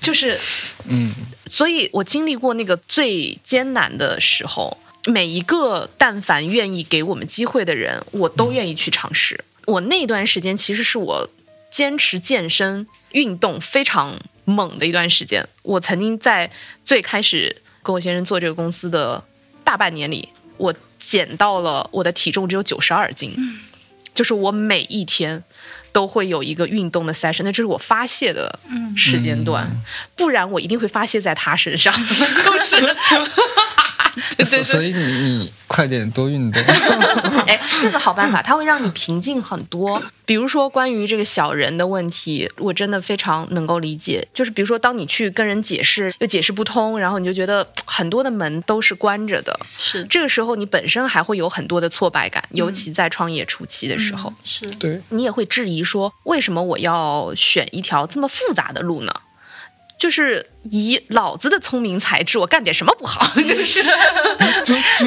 [0.02, 0.40] 就是，
[0.88, 1.12] 嗯，
[1.48, 9.44] 所以我经历过那个最艰难的时候，每一个但凡愿意给我们机会的人，我都愿意去尝试。
[9.66, 11.30] 我那段时间其实是我
[11.70, 15.46] 坚持健身运动非常猛的一段时间。
[15.64, 16.50] 我曾经在
[16.86, 19.22] 最开始跟我先生做这个公司的
[19.66, 23.36] 大半年里，我减到了我的体重只有九十二斤，
[24.18, 25.44] 就是我每一天
[25.92, 28.60] 都会有一个运动的 session，那就是我发泄的
[28.96, 29.70] 时间段，
[30.16, 32.96] 不然我一定会发泄在他身上， 就是。
[34.38, 36.62] 对对对，所所以你你快点多运动。
[37.48, 40.02] 哎，是个好办法，它会让你平静很多。
[40.26, 44.28] 比如说关于这个小人的问题，我真的非常能够理解。
[44.34, 54.34] 就是比如说，当你去跟人解释又解释不通，然后你就觉得很多的门都是关着的，是这个时候你本身还会有很多的挫败感，尤其在创业初期的时候。
[54.44, 59.14] 是对，你也会质疑说，为什么我要选一条这么复杂的路呢？
[59.98, 63.26] 就是以老子的聪明才智，我干点什么不好？
[63.42, 63.84] 就是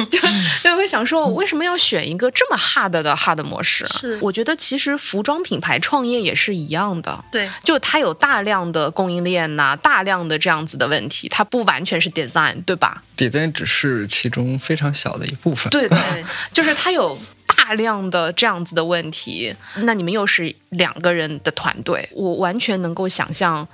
[0.09, 0.19] 就
[0.63, 3.87] 就会想说，我为什么要选一个这么 hard 的 hard 模式？
[3.87, 15.69] 是我觉得其实服装品牌创业也是一样的，对就它有大量的供应链呐、大量的这样子的问题，它不完全是 design，对吧？design 只是其中非常小的一部分。
[15.69, 15.97] 对对，
[16.51, 23.67] 就是它有大量的这样子的问题，那你们又是两个人的团队，我完全能够想象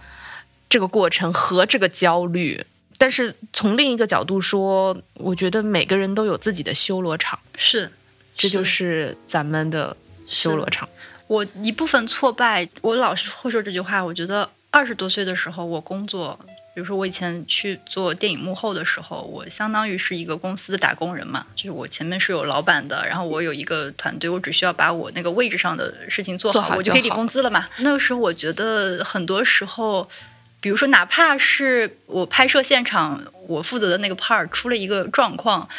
[0.69, 2.65] 这个过程和这个焦虑。
[2.99, 7.38] 但是从另一个角度说，我觉得每个人都有自己的修罗场。
[7.56, 7.91] 是
[8.36, 9.95] 这就是咱们的
[10.27, 10.89] 修罗场。
[11.27, 14.03] 我一部分挫败，我老是会说这句话。
[14.03, 16.39] 我觉得二十多岁的时候，我工作，
[16.73, 27.67] 比如说我以前去做电影幕后的时候，我相当于是一个公司的打工人嘛，就是我前面是有老板的，然后我有一个团队，我只需要把我那个位置上的事情做好，做好我就可以领工资了嘛。
[27.77, 30.10] 那个时候我觉得很多时候。
[30.59, 35.69] 比如说，哪怕是我拍摄现场，我负责的那个 part 出了一个状况，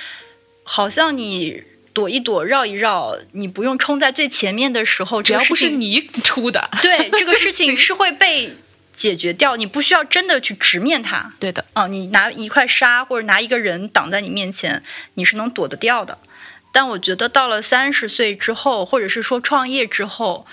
[0.62, 1.62] 好像你
[1.92, 8.56] 躲一躲、绕一绕，你不用冲在最前面的时候，只要不是你出的，对这个 事情是会被
[8.94, 11.32] 解决掉，你不需要真的去直面它。
[11.40, 14.82] 对的，啊，你拿一块沙或者拿一个人挡在你面前，
[15.14, 16.18] 你是能躲得掉的。
[16.70, 20.46] 但我觉得到了三十岁之后，或者是说创业之后，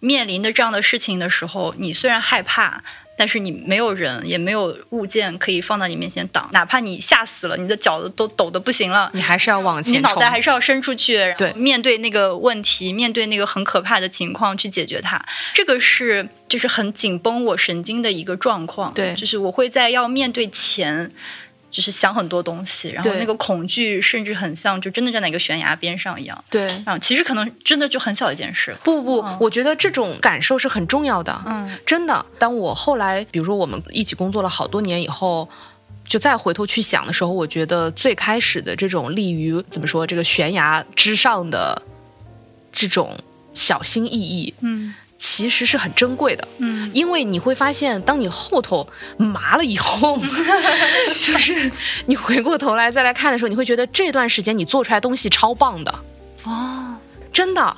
[0.00, 2.82] 面临的这样的事情的时候，你虽然害怕，
[3.16, 10.16] 但是你没有人，也没有物件可以放在你面前挡，哪怕你吓死了，你的脚都抖的不行了，你还是要往前你脑。
[10.16, 15.20] 袋还是要伸出去，然后对面对那个问题，面对那个很可怕的情况去解决它。
[15.52, 18.94] 这个是就是很紧绷我神经的一个状况。
[18.94, 21.10] 对就是我会在要面对前，
[21.72, 26.44] 就是想很多东西，然后那个恐惧甚至很像就真的站在一个悬崖边上一样。
[26.50, 28.76] 对，啊，其实可能真的就很小一件事。
[28.84, 31.42] 不不不，我觉得这种感受是很重要的。
[31.46, 35.48] 嗯真的，当我后来，比如说我们一起工作了好多年以后，
[36.06, 41.80] 就再回头去想的时候，我觉得最开始的这种立于怎么说这个悬崖之上的
[42.70, 43.18] 这种
[43.54, 46.48] 小心翼翼，嗯其实是很珍贵的。
[46.58, 46.90] 嗯。
[46.92, 48.84] 因为你会发现，当你后头
[49.16, 50.18] 麻了以后，
[51.22, 51.70] 就是
[52.06, 55.94] 你回过头来再来看的时候，你会觉得这段时间你做出来东西超棒的，
[56.42, 56.96] 哦，
[57.32, 57.76] 真的。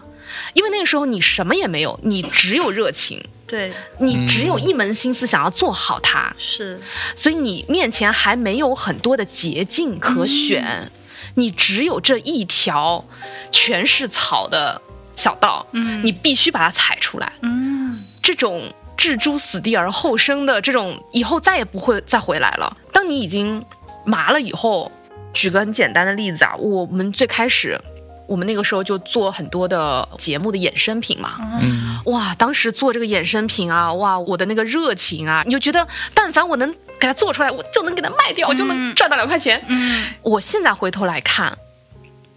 [0.54, 6.80] 因为那个时候你什么也没有，你只有热情，对，你只有一门心思想要做好它，是。
[7.14, 10.90] 所以你面前还没有很多的捷径可选，
[11.34, 13.04] 你只有这一条
[13.52, 14.80] 全是草的
[15.16, 16.04] 小道，嗯。
[16.04, 17.32] 你必须把它踩出来。
[17.42, 18.04] 嗯。
[18.22, 22.76] 这种置诸死地而后生的这种，以后再也不会再回来了。
[22.92, 23.64] 当你已经
[24.04, 24.90] 麻了以后，
[25.32, 27.78] 举个很简单的例子啊，我们最开始，
[28.26, 38.94] 我们那个时候就做很多的节目的衍生品嘛，嗯，哇，当时做这个衍生品啊，哇，我的那个热情啊，你就觉得但凡我能给它做出来，我就能给它卖掉，我就能嗯。
[38.94, 39.62] 赚到两块钱。
[39.68, 40.04] 嗯。
[40.22, 41.58] 我现在回头来看，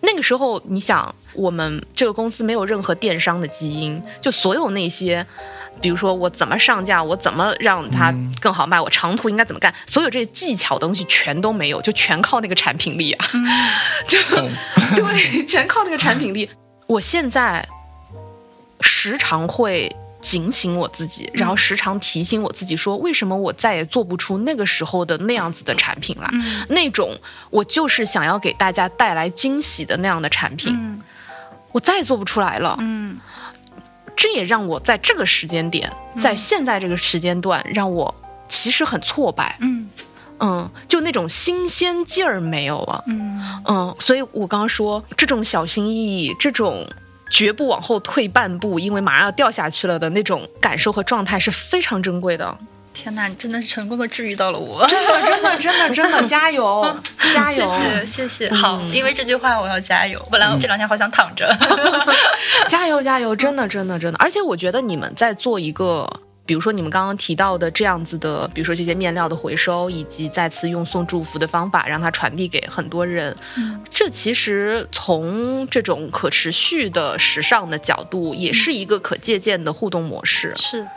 [0.01, 5.25] 那个时候你想，我们这个公司没有任何电商的基因，就所有那些，
[5.81, 13.27] 比如说我怎么上架，我怎么让它更好卖，我长途应该怎么干，所有这些技巧的东西全都没有，就全靠那个产品力啊，
[14.07, 14.19] 就
[14.95, 16.49] 对，全靠那个产品力。
[16.85, 17.67] 我现在
[18.81, 19.93] 时常会。
[20.27, 26.27] 警醒我自己，然后时常提醒我自己说，为什么我再也做不出那个时候的那样子的产品了？
[26.33, 27.17] 嗯那种
[27.49, 31.01] 我就是想要给大家带来惊喜的那样的产品，嗯
[31.71, 32.75] 我再也做不出来了。
[32.81, 33.17] 嗯
[34.17, 38.13] 这也让我在这个时间点，在现在这个时间段，让我
[38.49, 39.55] 其实很挫败。
[39.61, 39.89] 嗯
[40.39, 43.03] 嗯，就那种新鲜劲儿没有了。
[43.07, 46.85] 嗯嗯，所以我刚刚说这种小心翼翼，这种
[47.29, 52.57] 绝不往后退半步，因为马上要掉下去了的那种感受和状态是非常珍贵的。
[52.93, 54.83] 天哪，你真的是成功的治愈到了我。
[54.87, 56.97] 真的，真的，真的，真的， 加油，
[57.31, 57.67] 加油！
[58.07, 60.19] 谢谢谢谢，好，因为这句话我要加油。
[60.31, 61.55] 本来我这两天好想躺着。
[62.67, 63.35] 加油加油！
[63.35, 66.09] 真的真的真的，而且我觉得你们在做一个，
[66.47, 73.35] 比如说你们刚刚提到的这样子的，比如说这些面料的回收，以及再次用送祝福的方法让它传递给很多人，
[73.89, 80.53] 这其实从这种可持续的时尚的角度，也是一个可借鉴的互动模式。
[80.55, 80.87] 是，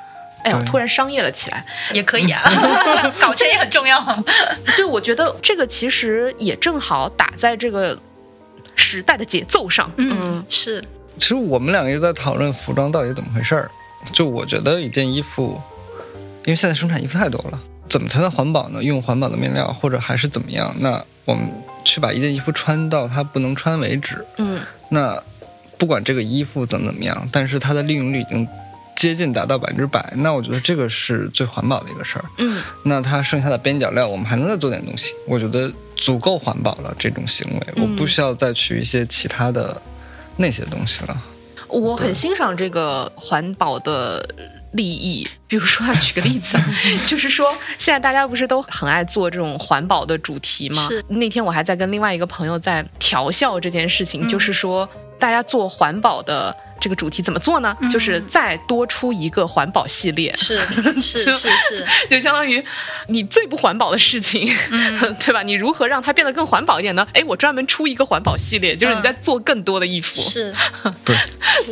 [0.44, 1.66] 哎呀，我突然商业了起来。
[1.92, 2.40] 也可以啊，
[3.20, 4.00] 搞钱也很重要。
[4.76, 7.98] 对，我觉得这个其实也正好打在这个
[8.76, 9.90] 时代的节奏上。
[9.96, 10.80] 嗯，是，
[11.18, 13.68] 其实我们两个一直在讨论服装到底怎么回事儿。
[14.12, 15.60] 就我觉得一件衣服，
[16.44, 17.58] 因为现在生产衣服太多了，
[17.88, 18.82] 怎么才能环保呢？
[18.82, 20.74] 用环保的面料，或者还是怎么样？
[20.78, 21.48] 那我们
[21.84, 24.24] 去把一件衣服穿到它不能穿为止。
[24.38, 25.22] 嗯那
[25.78, 28.46] 不管这个衣服怎么怎么样，但是它的利用率已经
[28.96, 32.24] 接近达到百分之百，那我觉得这个是最环保的一个事儿。
[32.38, 36.94] 嗯那它剩下的边角料，我们还能再做点东西，我觉得足够环保了。
[36.98, 39.80] 这种行为，嗯我不需要再去一些其他的
[40.36, 41.22] 那些东西了。
[41.70, 44.24] 我很欣赏这个环保的
[44.72, 45.26] 利益。
[45.46, 46.64] 比如说，啊举个例子啊，
[47.06, 50.88] 就是说，现在大家不是都很爱做这种环保的主题吗？
[51.08, 57.76] 那天我还在跟另外一个朋友在调笑这件事情，嗯就是说，大家做环保的这个主题怎么做呢？
[57.92, 60.58] 就是再多出一个环保系列，是
[61.00, 62.64] 是 就是是， 就相当于
[63.08, 64.48] 你最不环保的事情，
[65.20, 65.42] 对吧？
[65.42, 67.06] 你如何让它变得更环保一点呢？
[67.12, 70.20] 哎，我专门出一个环保系列，就是你在做更多的衣服。
[70.20, 70.54] 是。
[71.04, 71.16] 对，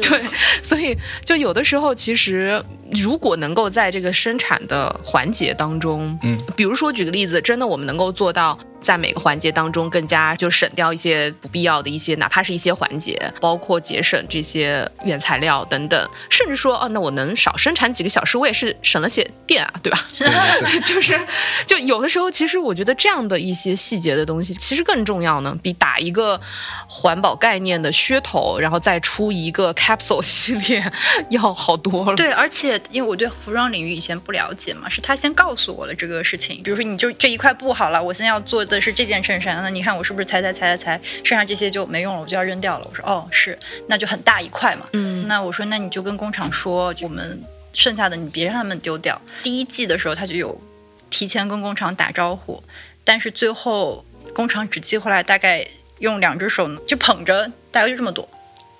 [0.00, 0.22] 对，
[0.62, 19.98] 所以就有的时候，其实如果能够在这个生产的环节当中，嗯，比如说举个例子，真的我们能够做到在每个环节当中更加就省掉一些不必要的一些，哪怕是一些环节，包括节省这些原材料等等，甚至说哦，那我能少生产几个小时，我也是省了些电啊，对吧？
[20.84, 21.18] 就是，
[21.66, 26.40] 就有的时候，其实我觉得这样的一些细节的东西，其实更重要呢，比打一个
[26.88, 30.92] 环保概念的噱头，然后再出一个 capsule 系列
[31.30, 32.16] 要好多了。
[32.16, 36.62] 对，而且因为我对服装领域以前不了解嘛，是他先告诉我了这个事情。
[36.62, 42.86] 比如说，你就这一块布好了，我现在要做的是这件衬衫，那你看我是不是裁裁裁裁裁，剩下这些就没用了，我就要扔掉了。
[42.88, 44.86] 我说哦，是，那就很大一块嘛。
[44.92, 49.20] 嗯那我说那你就跟工厂说，我们剩下的你别让他们丢掉。
[49.42, 50.60] 第一季的时候他就有
[51.10, 52.62] 提前跟工厂打招呼，
[53.04, 55.66] 但是最后工厂只寄回来大概
[55.98, 58.28] 用两只手就捧着，大概就这么多。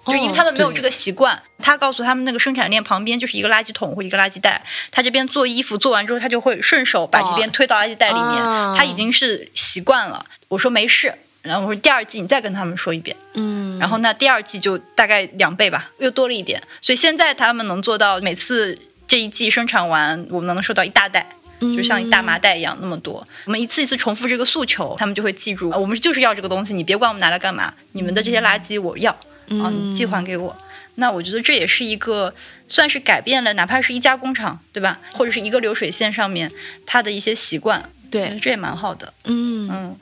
[0.07, 10.25] 就因为他们没有这个习惯，他告诉他们那个生产链旁边就是一个垃圾桶或一个垃圾袋，他这边做衣服做完之后，他就会顺手把这边推到垃圾袋里面，哦他已经是习惯了。
[10.49, 21.27] 我说没事，然后我说第二季你再跟他们说一遍，嗯，然后那第二季就大概两倍吧，又多了一点，所以现在他们能做到每次这一季生产完，我们能收到一大袋。
[21.61, 30.57] 就像一大麻袋一样那么多，我们一次一次重复这个诉求，他们就会记住，啊我们就是要这个东西，你别管我们拿来干嘛，你们的这些垃圾我要，啊，你寄还给我。
[30.95, 32.33] 那我觉得这也是一个
[32.69, 35.01] 算是改变了，哪怕是一家工厂，对吧？
[35.15, 36.49] 或者是一个流水线上面
[36.87, 39.13] 它的一些习惯，对，这也蛮好的。
[39.25, 39.97] 嗯，嗯，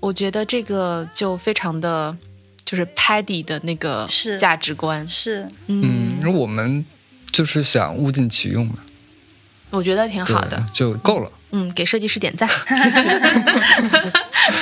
[0.00, 2.16] 我觉得这个就非常的。
[2.64, 6.86] 就是 Paddy 的那个是价值观，是，嗯，我们
[7.30, 8.76] 就是想物尽其用嘛，
[9.68, 10.64] 我觉得挺好的。
[10.72, 11.30] 就够了。
[11.50, 12.48] 嗯，给设计师点赞。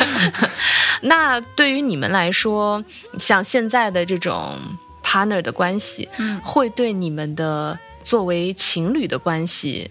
[1.02, 2.84] 那对于你们来说，
[3.16, 4.58] 像现在的这种
[5.04, 9.88] partner 的关系，嗯会对你们的作为情侣的关系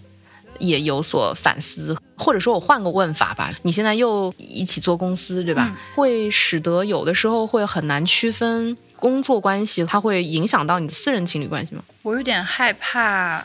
[0.60, 5.66] 也有所反思，或者说我换个问法吧，你现在又一起做公司，对吧？
[5.68, 11.82] 嗯会使得有的时候会很难区分工作关系，它会影响到你的私人情侣关系吗？
[12.02, 13.44] 我有点害怕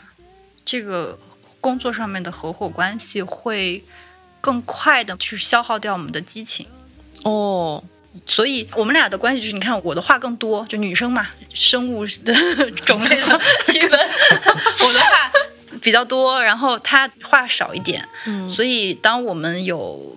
[0.64, 1.18] 这个
[1.60, 3.82] 工作上面的合伙关系会
[4.40, 6.66] 更快的去消耗掉我们的激情。
[7.24, 7.82] 哦，
[8.26, 12.34] 所以我们俩的关系就是，你看我的话更多，就女生嘛，生物的
[12.84, 13.98] 种类的区分，
[15.86, 18.08] 比较多，然后他话少一点。
[18.26, 20.16] 嗯所以当我们有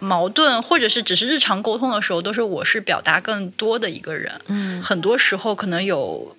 [0.00, 4.32] 矛盾或者是只是日常沟通的时候，都是我是表达更多的一个人。
[4.48, 6.36] 嗯很多时候可能有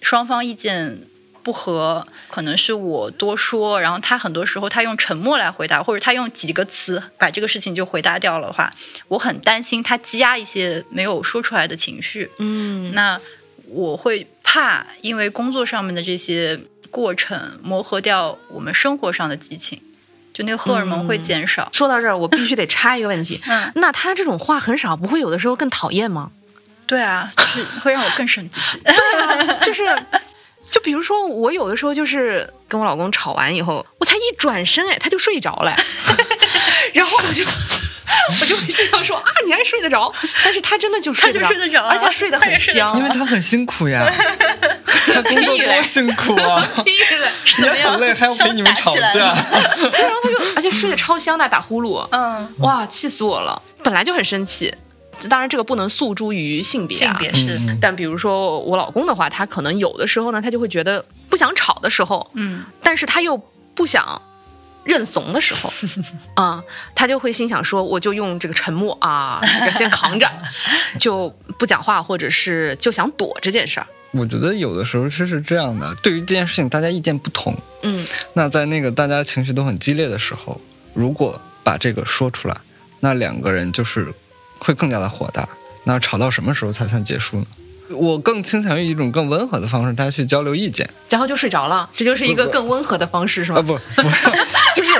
[0.00, 0.98] 双方意见
[1.44, 8.68] 不合，可能是我多说，然后他很多时候他用沉默来回答，或者他用几个词把这个事情就回答掉了的话，
[9.06, 12.32] 我很担心他积压一些没有说出来的情绪。
[12.38, 13.20] 嗯那
[13.68, 16.60] 我会怕，因为工作上面的这些
[16.92, 19.80] 过程磨合掉我们生活上的激情，
[20.32, 21.68] 就那个荷尔蒙会减少。
[21.72, 23.40] 说到这儿，我必须得插一个问题。
[23.48, 26.30] 嗯，那他这种话很少，不会有的时候更讨厌吗？
[26.86, 28.78] 对啊，就是会让我更生气。
[28.84, 29.84] 对啊就是，
[30.70, 35.74] 就比如说我有的时候就是跟我老公吵完以后，我才一转身，哎，他就睡着了，
[36.92, 37.42] 然后我就。
[38.40, 40.12] 我就会心想说啊，你还睡得着？
[40.44, 42.96] 但是他真的就睡他就睡得着而且睡得很香。
[42.96, 44.06] 因为他很辛苦呀，
[45.14, 47.76] 他工作多辛苦啊， 屁嘞！
[47.76, 49.12] 也很累，还要陪你们吵架。
[49.12, 49.34] 对，然
[50.10, 53.60] 后他就而且睡得超香的，打呼噜，嗯，哇，气死我了！
[53.82, 54.72] 本来就很生气，
[55.28, 63.36] 当然这个不能诉诸于性别啊，性别是，嗯但比如说我老公的话，他可能有的时候呢，他就会觉得不想吵的时候，嗯，但是他又
[63.74, 64.20] 不想
[64.84, 65.72] 认怂的时候，
[66.34, 66.62] 啊、
[66.94, 70.28] 他就会心想说，我就用这个沉默啊， 这个先扛着，
[70.98, 71.28] 就
[71.58, 73.86] 不讲话，或者是就想躲这件事儿。
[74.12, 80.60] 我觉得有的时候是是这样的，对于这件事情大家意见不同，嗯那在那个大家情绪都很激烈的时候，
[80.92, 82.56] 如果把这个说出来，
[83.00, 84.12] 那两个人就是
[84.58, 85.48] 会更加的火大。
[85.84, 87.46] 那吵到什么时候才算结束呢？
[87.92, 90.88] 我更倾向于一种更温和的方式，大家去交流意见。
[91.08, 93.62] 然后就睡着了，这就是一个更温和的方式，是啊，吗？
[93.62, 94.02] 不不，
[94.74, 94.90] 就是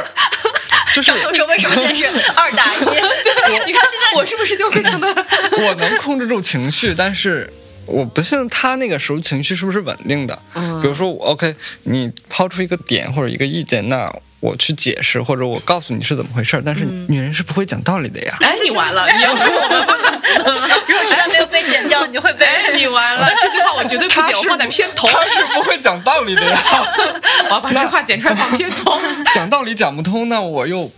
[0.94, 2.78] 就是我说为什么先是二打一？
[3.66, 5.08] 你看现在我是不是就非常的
[5.58, 7.50] 我能控制住情绪，但是
[7.86, 10.38] 我不信他那个时候情绪是不是稳定的。
[10.54, 18.36] 嗯比如说我，OK，你抛出一个点或者一个意见，那我去解释或者我告诉你是怎么回事儿，但是女人是不会讲道理的呀。
[18.40, 19.80] 哎，你完了，你要说我们
[20.88, 23.30] 如果实在没有被剪掉，你就会被哎，你完了！
[23.40, 25.06] 这句话我绝对不剪，我放在片头。
[25.06, 26.58] 他是不会讲道理的呀。
[27.50, 29.00] 我要把这话剪出来放片头。
[29.32, 30.90] 讲道理讲不通，那我又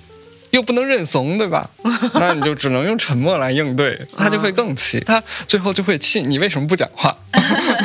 [0.55, 1.69] 又不能认怂，对吧？
[2.15, 7.11] 那你就只能用沉默来应对，他就会更气，他最后就会气你为什么不讲话？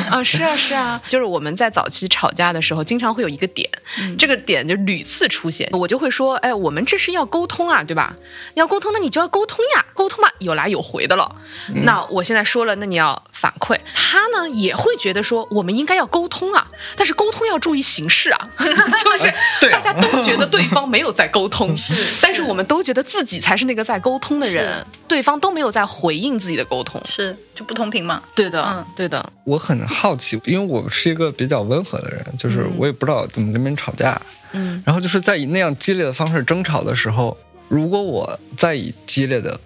[0.08, 3.68] 啊， 是啊，是啊，就是我们在早期吵架的时候，经常会有一个点，
[4.16, 8.14] 这个点就屡次出现，我就会说，哎，我们这是要沟通啊，对吧？
[8.54, 11.34] 要沟通，那你就要沟通呀，沟通嘛，有来有回的了。
[11.82, 19.34] 那我现在说了，那你要反馈，他呢也会觉得说，我们应该要沟通啊，但是沟通要注意形式啊， 就是
[19.70, 28.22] 大家都觉得对方没有在沟通，是，但是我们都觉得自己才是那个在沟通的人，对方都没有在回应自己的沟通，是就不同频嘛。
[28.34, 28.84] 对的，嗯。
[28.96, 34.20] 对的，我很好奇，因为我是一个比较温和的人，就是我也不知道怎么跟别人吵架。
[34.52, 34.82] 嗯。
[34.84, 37.36] 然后就是在以那样激烈的方式争吵的时候，
[37.68, 39.58] 如果我再以激烈的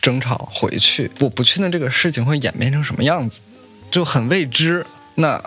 [0.00, 3.40] 争吵回去，我不确定这个事情会演变成什么样子，
[3.90, 4.86] 就很未知。
[5.16, 5.42] 那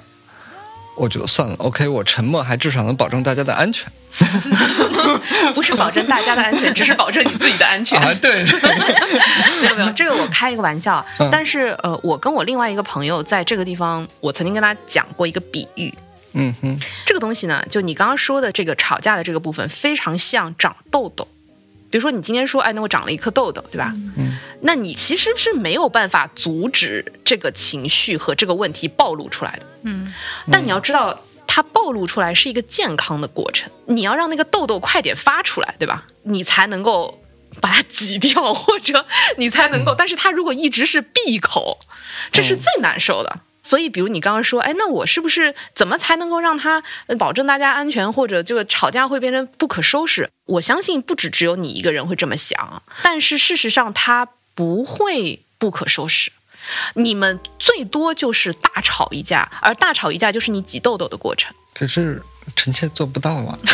[0.98, 3.92] 我觉得算了，OK，我沉默还至少能保证大家的安全
[5.56, 8.00] 不是保证大家的安全， 只是保证你自己的安全。
[8.00, 8.14] 啊。
[8.22, 8.44] 对，
[9.62, 11.04] 没有没有，这个我开一个玩笑。
[11.20, 15.94] 嗯但是呃，我跟我另外一个朋友在这个地方，我曾经跟他讲过一个比喻。
[16.34, 21.28] 嗯哼，这个东西呢，就你刚刚说的这个吵架的这个部分，非常像长痘痘。
[21.90, 23.94] 比如说，你今天说，哎，那我长了一颗痘痘，对吧？
[24.16, 29.66] 嗯，那你其实是没有办法阻止这个情绪和这个问题暴露出来的。
[29.84, 30.14] 嗯，
[30.50, 31.20] 但你要知道，
[31.54, 36.06] 它暴露出来是一个健康的过程，你要让那个痘痘快点发出来，对吧？
[36.24, 37.22] 你才能够
[37.60, 39.94] 把它挤掉， 或者你才能够。
[39.94, 41.78] 但是它如果一直是闭口，
[42.32, 43.42] 这是最难受的。
[43.62, 50.30] 所以，比如你刚刚说，哎，那我是不是怎么才能够让它呃保证大家安全，或者这个吵架会变成不可收拾？
[50.46, 56.32] 我相信不止只有你一个人会这么想，但是事实上它不会不可收拾。
[56.96, 61.54] 你们最多就是大吵一架，而大吵一架就是你挤痘痘的过程。
[61.74, 62.22] 可是
[62.56, 63.58] 臣妾做不到啊，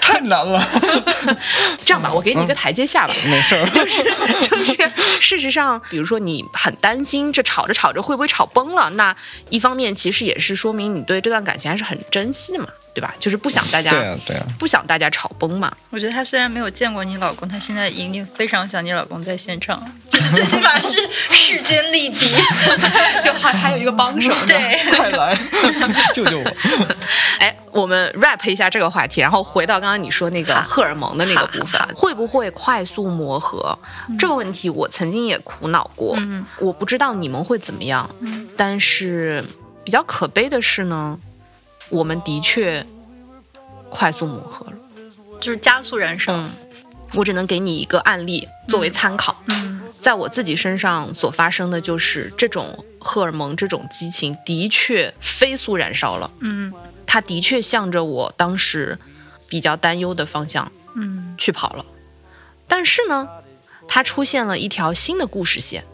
[0.00, 0.62] 太难了。
[1.84, 3.14] 这样吧，我给你一个台阶下吧。
[3.24, 4.02] 没事儿，就是
[4.48, 4.90] 就是，
[5.20, 9.14] 事实上，比如说你很担心这吵着吵着会不会吵崩了，那
[9.48, 13.12] 一方面其实也是说明你对这段感情还是很珍惜的嘛，对吧？
[13.18, 14.46] 就是不想大家、对啊，对啊。
[14.58, 15.74] 不想大家吵崩嘛。
[15.90, 20.96] 我觉得他虽然没有见过你老公，他现在一定非常想你老公在现场， 就是最起码是
[21.30, 22.32] 势均力敌。
[23.22, 25.36] 就还还有一个帮手，对，快来
[26.12, 26.44] 救救我！
[27.40, 33.76] 哎，我们 rap 一下这个话题，然后回到刚刚你说那个荷尔蒙的那个部分，会不会快速磨合、
[34.18, 36.14] 这个问题，我曾经也苦恼过。
[36.18, 38.08] 嗯我不知道你们会怎么样，
[38.56, 39.44] 但是
[39.82, 41.18] 比较可悲的是呢，
[41.88, 42.84] 我们的确
[43.90, 44.72] 快速磨合了。
[45.40, 46.32] 就是加速燃烧。
[46.34, 46.50] 嗯，
[47.14, 49.42] 我只能给你一个案例作为参考。
[49.46, 56.30] 嗯在我自己身上所发生的就是这种荷尔蒙、这种激情的确飞速燃烧了。
[56.40, 56.70] 嗯
[57.06, 58.98] 它的确向着我当时
[59.48, 61.86] 比较担忧的方向嗯去跑了。
[62.68, 63.26] 但是呢，
[63.88, 65.84] 它出现了一条新的故事线，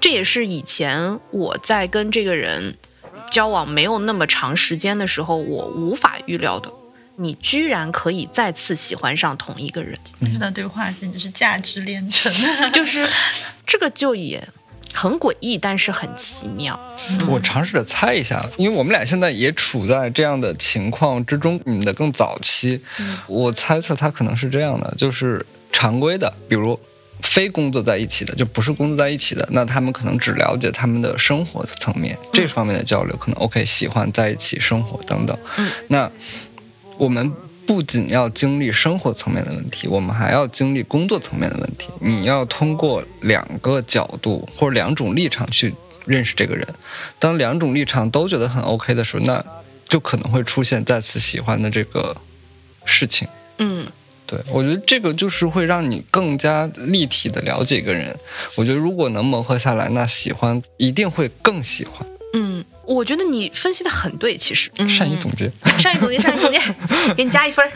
[0.00, 2.76] 这也是以前我在跟这个人
[3.30, 6.70] 交往没有那么长时间的时候，我无法预料的。
[7.18, 12.30] 你居然可以再次喜欢上同一个人，这段对话简直是价值连城。
[12.72, 13.08] 就是
[13.66, 14.46] 这个就也
[14.92, 16.78] 很诡异，但是很奇妙。
[17.26, 22.78] 我尝试着猜一下，因为我们俩现在也处在这样的情况之中，你们的更早期。
[23.26, 26.78] 我猜测他可能是这样的，就是常规的，比如
[27.22, 35.36] 非工作在一起的，就不是工作在一起的，那他们可能只了解他们的生活层面，这方面的交流可能 OK，喜欢在一起生活等等。
[35.58, 36.10] 嗯那
[36.98, 37.30] 我们
[37.66, 41.88] 不仅要经历生活层面的问题，我们还要经历工作层面的问题。
[42.00, 45.74] 你要通过两个角度或者两种立场去
[46.06, 46.66] 认识这个人。
[47.18, 49.44] 当两种立场都觉得很 OK 的时候，那
[49.88, 52.16] 就可能会出现再次喜欢的这个
[52.84, 53.26] 事情。
[53.58, 53.86] 嗯
[54.26, 58.14] 对，我觉得这个就是会让你更加立体的了解一个人。
[58.56, 62.06] 我觉得如果能磨合下来，那喜欢一定会更喜欢。
[62.34, 66.60] 嗯，我觉得你分析的很对，其实、嗯、善于总结，善于总结，善于总结，
[67.14, 67.72] 给你加一分儿。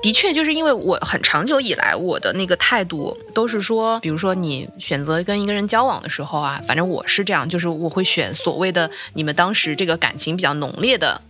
[0.00, 11.20] 的确，就是因为我很长久以来我的那个态度都是说，比如说你选择跟一个人交往的时候啊，反正我是这样，就是我会选所谓的你们当时这个感情比较浓烈的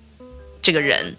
[0.62, 1.16] 这个人，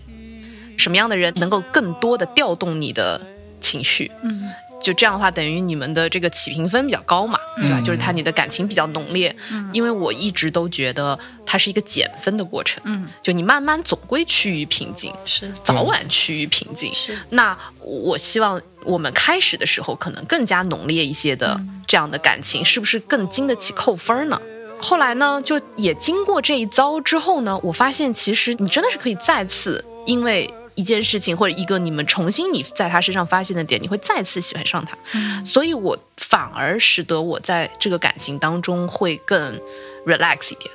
[0.80, 3.22] 什么样的人能够更多的调动你的
[3.62, 4.50] 情绪，嗯。
[4.82, 7.80] 就这样的话，等于你们的这个起评分比较高嘛，对吧？
[7.82, 9.36] 嗯就是他你的感情比较浓烈，
[9.74, 15.52] 因为我一直都觉得它是一个减分的过程，嗯，就你慢慢总归趋于平静，是。
[15.66, 16.94] 早晚趋于平静。
[16.94, 17.14] 是。
[17.32, 24.42] 那我希望我们开始的时候可能更加浓烈一些的这样的感情，是不是更经得起扣分呢？
[24.80, 30.50] 后来呢，就也经过这一遭之后呢，我发现其实你真的是可以再次因为
[30.80, 34.98] 一件事情或者一个你们重新你在他身上发现的点，你会再次喜欢上他。
[35.44, 39.60] 所以我反而使得我在这个感情当中会更
[40.06, 40.72] relax 一点。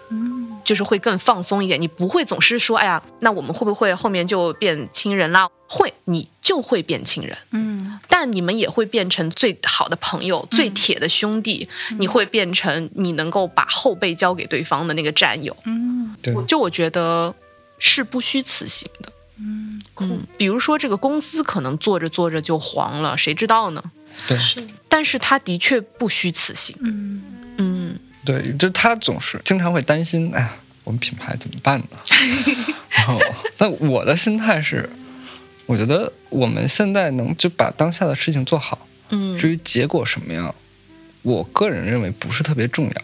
[0.64, 5.46] 就是会更放松一点，你不会总是说，哎呀，那我们会不会后面就变亲人啦？
[5.68, 15.55] 会，你就会变亲人，嗯但你们也会变成最好的朋友、最铁的兄弟，你会变成你能够把后背交给对方的那个战友。
[15.66, 17.34] 嗯对，就我觉得
[17.78, 19.12] 是不虚此行的。
[19.39, 23.82] 嗯嗯，比如说这个公司可能做着做着就黄了，谁知道呢？
[24.26, 24.39] 对
[24.89, 26.76] 但是他的确不虚此行。
[26.80, 27.22] 嗯
[27.59, 30.55] 嗯对，就他总是经常会担心，哎呀，
[30.85, 31.99] 我们品牌怎么办呢？
[32.91, 33.20] 然后，
[33.59, 34.89] 但我的心态是，
[35.66, 40.55] 我觉得我们现在能就把当下的事情做好，嗯至于结果什么样，
[41.22, 43.03] 我个人认为不是特别重要。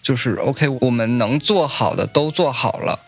[0.00, 2.98] 就是 OK，我们能做好的都做好了，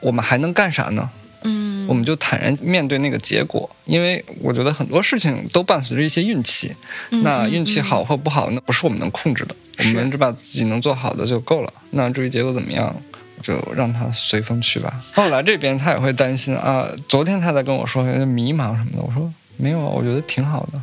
[0.00, 1.10] 我们还能干啥呢？
[1.44, 6.74] 嗯，我们就坦然面对那个结果，因为我觉得很多事情都伴随着一些运气。
[7.10, 11.72] 嗯那运气好或不好，那不是我们能控制的，我们只把自己能做好的就够了。
[11.90, 12.94] 那至于结果怎么样，
[13.42, 15.02] 就让它随风去吧。
[15.12, 20.80] 后来这边他也会担心啊，昨天他在跟我说迷茫什么的，我说没有啊，我觉得挺好的。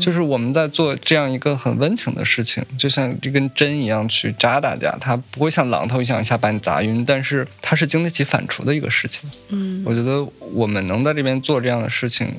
[0.00, 9.30] 嗯就是我们在做这样一个很温情的事情，就像这根针一样去扎大家，它不会像榔头一样一下把你砸晕，但是它是经得起反刍的一个事情。
[9.50, 12.34] 嗯我觉得我们能在这边做这样的事情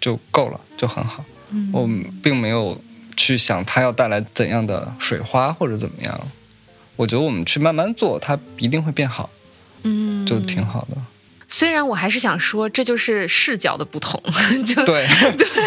[0.00, 1.24] 就够了，就很好。
[1.50, 2.80] 嗯我们并没有
[3.16, 6.20] 去想它要带来怎样的水花或者怎么样。
[6.96, 9.30] 我觉得我们去慢慢做，它一定会变好，
[9.82, 10.96] 嗯就挺好的。
[11.48, 14.20] 虽然我还是想说，这就是视角的不同，
[14.66, 15.06] 就对，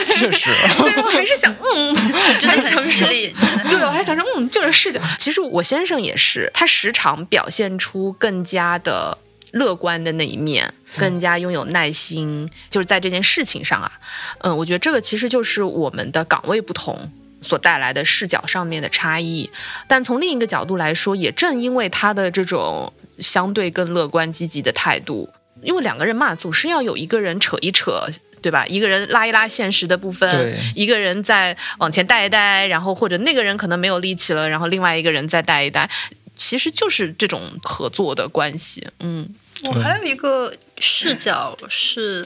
[0.10, 0.50] 确实。
[0.78, 1.96] 虽然我还是想，嗯，
[2.38, 3.34] 真的很犀利。
[3.70, 5.00] 对，我还想说，嗯，就是视角。
[5.18, 9.18] 其实我先生也是，他时常表现出更加的
[9.54, 13.92] 乐观的那一面，更加拥有耐心，就是在这件事情上啊，
[14.40, 17.12] 嗯，我觉得这个其实就是我们的岗位不同。
[17.42, 19.50] 所带来的视角上面的差异，
[19.88, 25.30] 但从另一个角度来说，也正因为他的这种相对更乐观积极的态度，
[25.62, 28.02] 因为两个人嘛，总是要有一个人扯一扯，
[28.42, 28.66] 对吧？
[28.68, 35.90] 一个人拉一拉现实的部分，一个人再往前带一带，然后或者那个人可能没有力气了，然后另外一个人再带一带，
[36.38, 38.88] 其实就是这种合作的关系。
[39.02, 39.28] 嗯
[39.64, 42.26] 我还有一个视角是，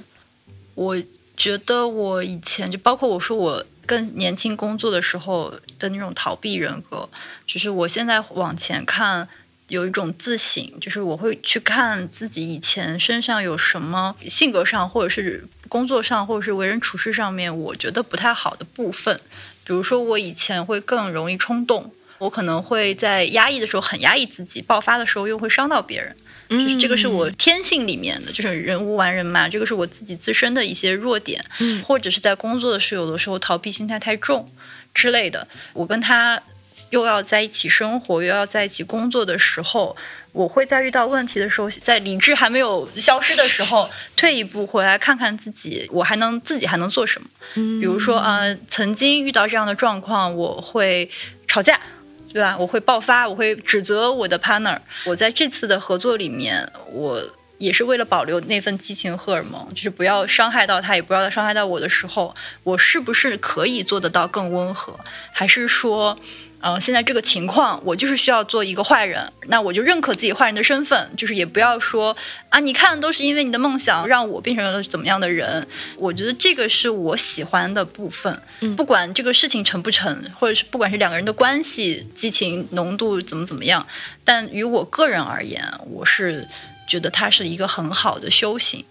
[0.75, 1.01] 我
[1.35, 7.09] 觉得我以前就包括我说我更年轻工作的时候的那种逃避人格，
[7.47, 9.27] 就是我现在往前看。
[9.67, 19.19] 有一种自省，就是我会去看自己以前身上有什么性格上，或者是工作上，或者是为人处事上面，我觉得不太好的部分。
[19.65, 26.15] 比如说，我以前会更容易冲动，我可能会在压抑的时候很压抑自己，爆发的时候又会伤到别人。
[26.49, 34.45] 就是这个是我天性里面的，就是人无完人嘛，这个是我自己自身的一些弱点，嗯或者是在工作的时候，有的时候逃避心态太重
[34.93, 35.47] 之类的。
[35.71, 36.39] 我跟他
[36.93, 39.95] 又要在一起生活，又要在一起工作的时候，
[40.31, 47.27] 我会在遇到问题的时候，在理智还没有消失的时候，退一步回来看看自己，我还能自己还能做什么。
[47.55, 51.09] 嗯比如说啊、呃曾经遇到这样的状况，我会
[51.47, 51.79] 吵架，
[52.31, 52.55] 对吧？
[52.59, 54.77] 我会爆发，我会指责我的 partner。
[55.05, 57.23] 我在这次的合作里面，我
[57.57, 64.99] 也是为了保留那份激情荷尔蒙，就是不要伤害到他，也不要伤害到我的时候，我是不是可以做得到更温和？
[65.31, 66.19] 还是说？
[66.65, 72.15] 嗯、现在这个情况，我就是需要做一个坏人，那我就认可自己坏人的身份，就是也不要说
[72.47, 75.67] 啊，你看都是因为你的梦想让我变成了怎么样的人。
[75.97, 83.85] 我觉得这个是我喜欢的部分，嗯不管这个事情成不成，或者是不管是两个人的关系激情浓度怎么怎么样，
[84.23, 85.61] 但于我个人而言，
[85.91, 86.47] 我是
[86.87, 88.85] 觉得它是一个很好的修行，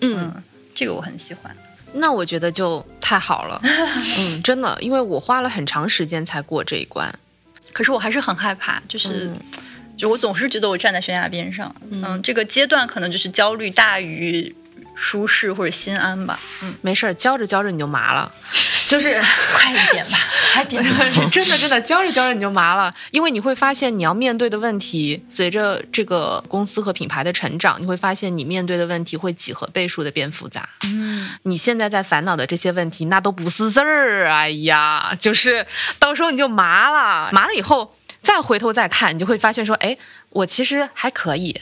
[0.00, 0.42] 嗯，嗯，
[0.74, 1.54] 这个我很喜欢。
[1.94, 3.60] 那我觉得就太好了。
[4.18, 7.12] 嗯，真的，因为我花了很长时间才过这一关。
[7.72, 9.26] 可是我还是很害怕，就是。
[9.26, 9.40] 嗯
[10.00, 14.50] 就我总是觉得我站在悬崖边上，嗯，这个阶段可能就是焦虑大于
[14.94, 18.32] 舒适或者心安吧，嗯，没事儿，教着教着你就麻了。
[18.90, 19.22] 就是
[19.54, 20.18] 快一点吧，
[20.52, 21.28] 快点吧。
[21.30, 30.68] 真的真的教着教着你就麻了，因为你会发现你要面对的问题，随着这个公司和品牌的成长，你会发现你面对的问题会几何倍数的变复杂。
[30.82, 34.28] 嗯，你现在在烦恼的这些问题，那都不是事儿。
[34.28, 35.64] 哎呀，就是
[36.00, 39.96] 到时候你就麻了，麻了以后再回头再看，你就会发现说，哎，
[40.30, 41.54] 我其实还可以，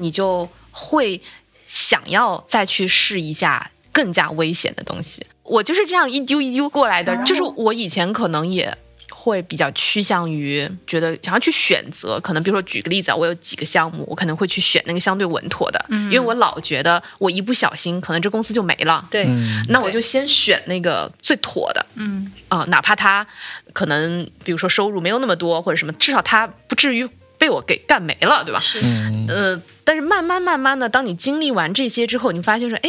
[0.00, 1.22] 你就会
[1.68, 5.26] 想要再去试一下更加危险的东西。
[5.42, 8.72] 我就是这样一丢一丢过来的，就是我以前可能也。
[9.10, 19.64] 会比较趋向于觉得想要去选择，可能比如说举个例子啊，我有几个项目，我可能会去选那个相对稳妥的，因为我老觉得我一不小心可能这公司就没了，对，嗯。
[19.70, 22.30] 那我就先选那个最妥的，嗯。
[22.48, 23.26] 啊、哪怕他
[23.72, 28.60] 可能比如说收入没有那么多或者什么，至少他不至于被我给干没了，对吧？
[28.60, 29.26] 是，嗯。
[29.28, 32.88] 呃，但是慢慢慢慢的，当你经历完这些之后，你发现说，哎，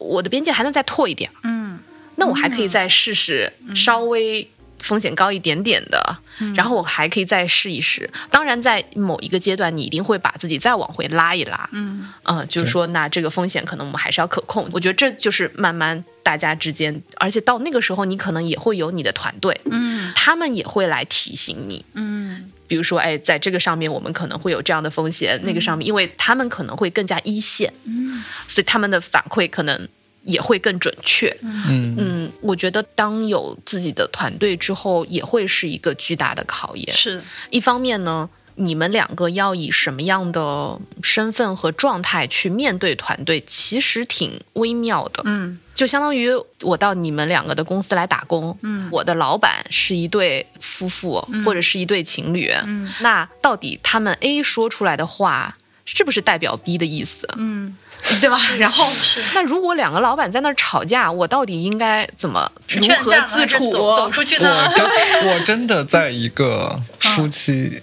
[0.00, 1.78] 我的边界还能再拓一点，嗯。
[2.16, 4.46] 那我还可以再试试稍微
[4.78, 6.18] 风险高一点点的，
[6.54, 8.10] 然后我还可以再试一试。
[8.30, 12.06] 当然，在某一个阶段，你一定会把自己再往回拉一拉，嗯。
[12.24, 14.68] 嗯、就是说，那这个风险可能我们还是要可控。
[14.72, 20.12] 我觉得这就是慢慢大家之间，而且到那个时候，你可能也会有你的团队，嗯。
[20.14, 29.88] 他们也会来提醒你，嗯比如说，哎，在这个上面我们可能会有这样的风险，那个上面，因为他们可能会更加一线，嗯所以他们的反馈可能
[30.22, 31.36] 也会更准确。
[31.42, 36.94] 嗯嗯，我觉得当有自己的团队之后，也会是一个巨大的考验。
[36.94, 45.24] 是，一方面呢，你们两个要以什么样的身份和状态去面对团队，其实挺微妙的。
[45.26, 46.28] 嗯就相当于
[46.60, 55.56] 我到你们两个的公司来打工，嗯我的老板是一对夫妇、或者是一对情侣，嗯那到底他们 A 说出来的话
[55.86, 57.74] 是不是代表 B 的意思，嗯，
[58.20, 58.38] 对吧？
[58.58, 58.86] 然后，
[59.34, 63.70] 那如果两个老板在那儿吵架，我到底应该怎么如何自处？
[63.70, 64.70] 走走出去我呢？
[64.76, 64.84] 真
[65.32, 67.82] 我真的在一个夫妻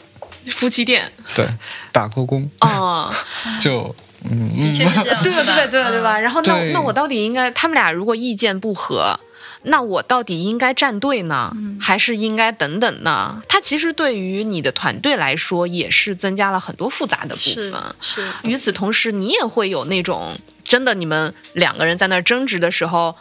[0.51, 1.47] 夫妻店对
[1.91, 3.11] 打过工，哦，
[3.59, 3.95] 就
[4.29, 5.43] 嗯的确是这样，对吧？
[5.43, 6.19] 是吧对对对吧？
[6.19, 9.19] 然后那那我到底应该，他们俩如果意见不合，
[9.63, 13.41] 那我到底应该站队呢，还是应该等等呢？
[13.49, 17.73] 它其实对于你的团队来说，也是增加了很多复杂的部分。
[17.99, 23.15] 是，与此同时，你也会有那种真的你们两个人在那争执的时候，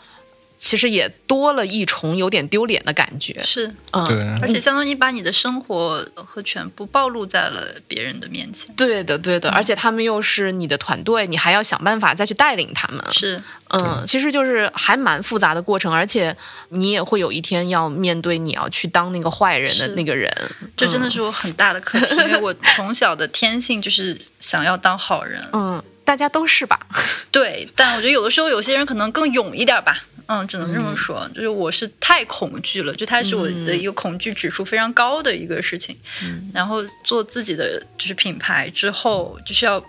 [0.58, 3.42] 其实也多了一重有点丢脸的感觉。
[3.44, 8.74] 是，嗯，对，而且相当于把你的生活和全部暴露在了别人的面前。
[8.74, 13.04] 对的，对的，而且他们又是你的团队，你还要想办法再去带领他们。
[13.12, 16.34] 是，嗯，其实就是还蛮复杂的过程，而且
[16.70, 20.32] 你也会有一天要面对你要去当那个坏人的那个人。
[20.76, 25.42] 这真的嗯是我很大的课题，因为我从小的天性就是想要当好人。
[25.52, 26.80] 嗯，大家都是吧？
[27.30, 30.02] 对，但我觉得有的时候有些人可能更勇一点吧。
[30.28, 35.96] 嗯，只能这么说，就是我是太恐惧了，就它是我的一个恐惧指数非常高的一个事情。
[36.22, 39.80] 嗯然后做自己的就是品牌之后，就是要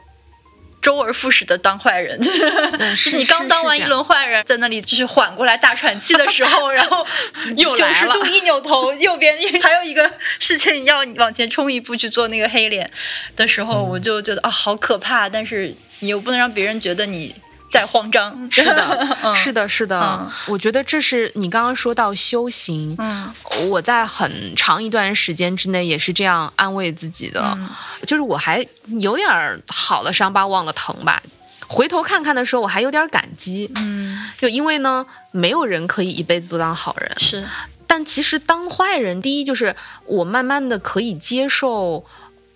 [0.88, 7.06] 周而复始的当坏人， 就是嗯你刚当完一，轮坏人，在那里就是缓过来大喘气的时候， 然后
[7.58, 10.10] 又九十度一扭头，右边还有一个
[10.40, 12.90] 事情要往前冲一步去做那个黑脸
[13.36, 15.28] 的时候，我就觉得啊，好可怕！
[15.28, 17.36] 但是你又不能让别人觉得你
[17.70, 18.50] 在慌张。
[18.52, 19.36] 是的， 嗯。
[19.36, 20.00] 是的，是的。
[20.02, 20.32] 嗯。
[20.48, 23.32] 我觉得这是你刚刚说到修行，嗯。
[23.70, 27.70] 我在很长一段时间之内也是这样安慰自己的，嗯。
[28.06, 28.66] 就是我还
[29.00, 31.22] 有点儿好了伤疤忘了疼吧。
[31.70, 37.46] 回头看看的时候，我还有点感激，嗯，就因为呢，没有人可以一辈子都当好人，是。
[37.86, 42.06] 但其实当坏人，第一就是我慢慢的可以接受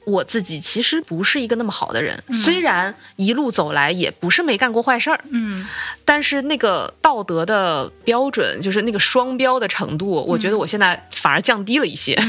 [0.05, 5.67] 我自己其实不是一个那么好的人，虽然一路走来也不是没干过坏事儿，嗯
[6.03, 12.19] 但是那个道德的标准，就是那个双标的程度，我觉得我现在反而降低了一些。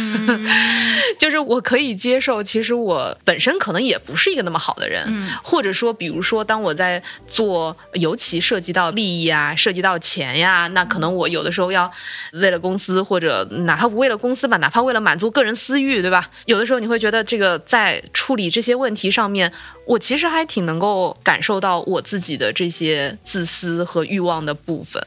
[1.18, 11.90] 就是我可以接受，其实我本身可能也不是一个那么好的人，嗯或者说，比如说，当我在做，尤其涉及到利益啊，涉及到钱呀，那可能我有的时候要
[12.32, 16.26] 为了公司，或者哪怕不为了公司吧，哪怕为了满足个人私欲，对吧？
[16.46, 19.52] 有的时候你会觉得这个在处理这些问题上面，
[19.86, 25.04] 我其实还挺能够感受到我自己的这些自私和欲望的部分。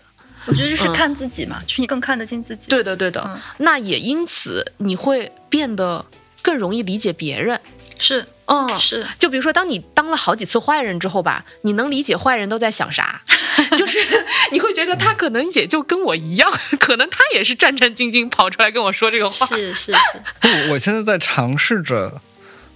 [0.47, 2.69] 我觉得就是嗯看自己嘛，就是你更看得清自己。
[2.69, 3.21] 对的，对的。
[3.25, 6.05] 嗯那也因此你会变得
[6.41, 7.59] 更容易理解别人。
[7.97, 13.21] 是嗯，是，就比如说，当你当了好几次坏人之后吧，你能理解坏人都在想啥，
[13.77, 13.97] 就是
[14.51, 19.45] 你会觉得他可能也就跟我一样， 可能他也是战战兢兢跑出来跟我说这个话。
[19.47, 19.97] 是是是，
[20.41, 22.21] 不，我现在在尝试着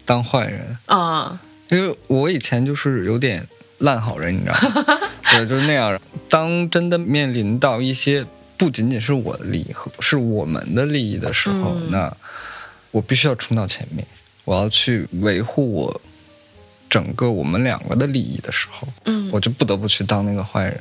[0.09, 1.37] 当坏人，嗯
[1.69, 3.47] 因为我以前就是有点
[3.77, 4.99] 烂好人，你知道吗？
[5.31, 6.01] 对，就是那样。
[6.27, 8.25] 当真的面临到一些
[8.57, 12.11] 不仅仅是我的利益和是我们的利益的时候，嗯那
[12.89, 14.03] 我必须要冲到前面，
[14.45, 16.01] 我要去维护我
[16.89, 20.79] 整个我们两个的利益的时候，嗯我就不得不去当那个坏人，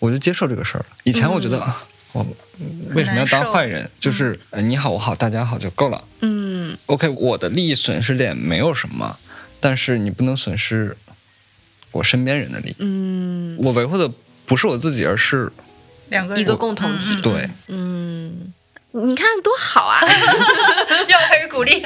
[0.00, 0.86] 我就接受这个事儿了。
[1.04, 1.80] 以前我觉得、啊，
[2.12, 2.26] 我
[2.96, 3.88] 为什么要当坏人？
[4.00, 6.02] 就是、呃你好我好大家好就够了。
[6.20, 6.53] 嗯
[6.86, 9.18] OK，我的利益损失点没有什么，
[9.60, 10.96] 但是你不能损失
[11.90, 12.76] 我身边人的利益。
[12.78, 14.10] 嗯，我维护的
[14.46, 15.52] 不是我自己，而是
[16.10, 17.20] 两个一个共同体。
[17.20, 17.48] 对。
[17.68, 18.52] 嗯，
[18.96, 19.98] 你看多好啊！
[21.08, 21.82] 又开始鼓励。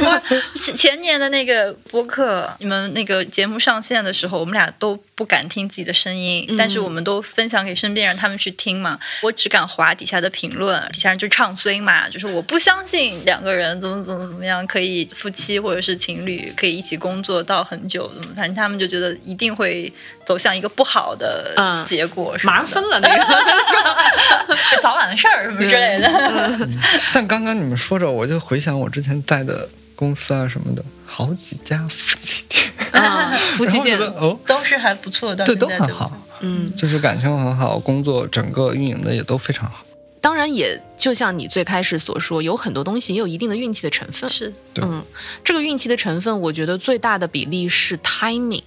[0.00, 0.22] 我
[0.54, 9.00] 前前年的那个播客，你们那个节目上线的时候，我们俩都不敢听自己的声音，嗯但是我们都分享给身边人，他们去听嘛。
[9.22, 19.92] 我只敢划底下的评论，底下人就唱衰嘛，就是我不相信两个人怎么怎么怎么样可以夫妻或者是情侣可以一起工作到很久，怎么反正他们就觉得一定会
[20.30, 21.84] 走向一个不好的嗯。
[21.84, 23.24] 结果马上分了那个。
[24.80, 26.68] 早晚的事儿什么之类的。
[27.12, 32.62] 但刚刚你们说着，我就回想我之前在的公司啊什么的，好几家夫妻店，
[32.92, 33.98] 啊，夫妻店。
[33.98, 36.12] 哦，都是还不错的，对，都很好。
[36.40, 39.84] 嗯，就是感情很好，工作整个运营的也都非常好。
[40.20, 44.30] 当然也就像你最开始所说，有很多东西也有一定的运气的成分。
[44.30, 44.52] 是。
[44.76, 45.02] 嗯，
[45.42, 48.62] 这个运气的成分，我觉得最大的比例是 timing。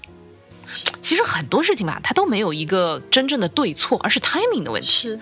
[1.02, 4.88] 其实很多事情吧，它都没有一个真正的对错，而是 timing 的问题。
[4.88, 5.20] 是，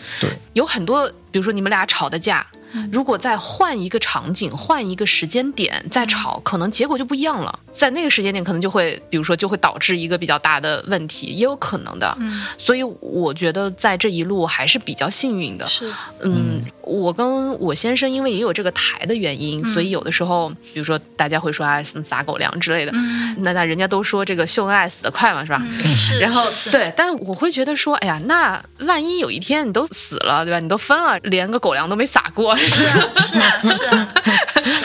[0.54, 2.46] 有很多，比如说你们俩吵的架，
[2.92, 7.60] 如果再换一个场景、换一个时间点再吵，可能结果就不一样了。
[7.72, 12.16] 在那个时间点，可能就会，比如说就会导致一个比较大的问题，也有可能的。
[12.20, 15.66] 嗯，所以我觉得在这一路还是比较幸运的。
[15.68, 15.92] 是，
[16.22, 16.62] 嗯，
[16.92, 25.64] 我跟我先生因为也有这个台的原因，所以有的时候，比如说大家会说啊什么撒狗粮之类的，嗯，那那人家都说这个秀恩爱死得快嘛，是吧？
[25.96, 30.60] 是，然 后是，是对，但我会觉得说，哎呀，那万一有一天你都死了，对吧？
[30.60, 33.86] 你都分了，连个狗粮都没撒过，是 啊，是啊，是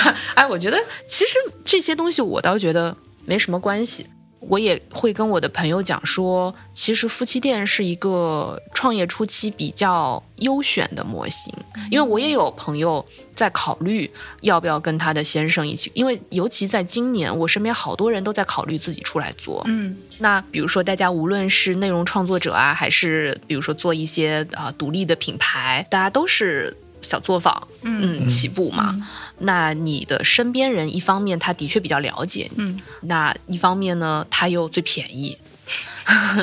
[0.01, 0.79] 啊，哎，我觉得
[1.09, 1.35] 其实
[1.65, 4.07] 这些东西我倒觉得没什么关系。
[4.41, 11.53] 我也会跟我的朋友讲说，其实夫妻店是一个创业初期比较优选的模型，
[11.91, 14.09] 因为我也有朋友在考虑
[14.43, 19.63] 要不要跟他的先生一起，因为尤其在今年，我身边好多人都在考虑自己出来做。
[19.67, 28.95] 嗯，那比如说，大家无论是内容创作者啊，还是比如说做一些啊、独立的品牌，大家都是小作坊，嗯，起步嘛。
[29.39, 35.37] 那你的身边人，一方面他的确比较了解你，嗯，那一方面呢，他又最便宜，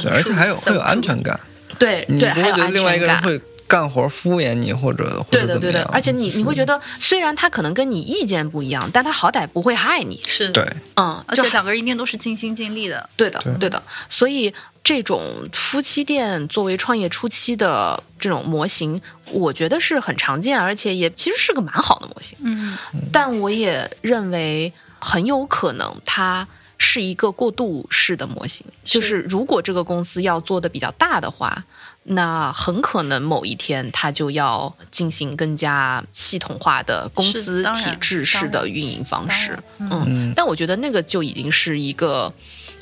[0.01, 1.39] 对，而且还有 会有安全感，
[1.69, 3.21] 你对对，不会觉得还有安另外一个人。
[3.23, 10.63] 会干活敷衍你，或者或对的，对的者怎么样，，而且你你会觉得，虽然他可能跟你意见不一样，但他好歹不会害你，是，对，
[10.95, 13.81] 嗯，而就且两个人一定都是尽心尽力的，对的对，对的。
[14.09, 14.53] 所以
[14.83, 22.37] 这种夫妻店作为创业初期的这种模型，我觉得是很常见，而且也其实是个蛮好的模型。
[22.41, 22.77] 嗯，
[23.11, 31.63] 但我也认为很有可能它是一个过渡式的模型，就是如果这个公司要做的比较大的话。
[32.05, 42.33] 那很可能某一天，它就要进行更加系统化的公司体制式的运营方式嗯，但我觉得那个就已经是一个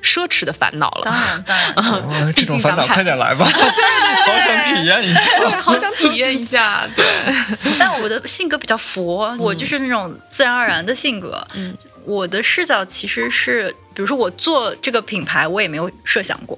[0.02, 1.02] 奢侈的烦恼了。
[1.04, 1.74] 当然，当然，
[2.28, 3.46] 哦这种烦恼快点来吧，
[4.26, 5.22] 好想体验一下。
[5.38, 6.88] 对，好想体验一下。
[6.96, 7.06] 对，
[7.80, 11.46] 但我的性格比较佛，我就是那种自然而然的性格。
[11.54, 11.76] 嗯，
[12.06, 16.58] 我的视角其实是，比如说我做这个品牌，我也没有设想过。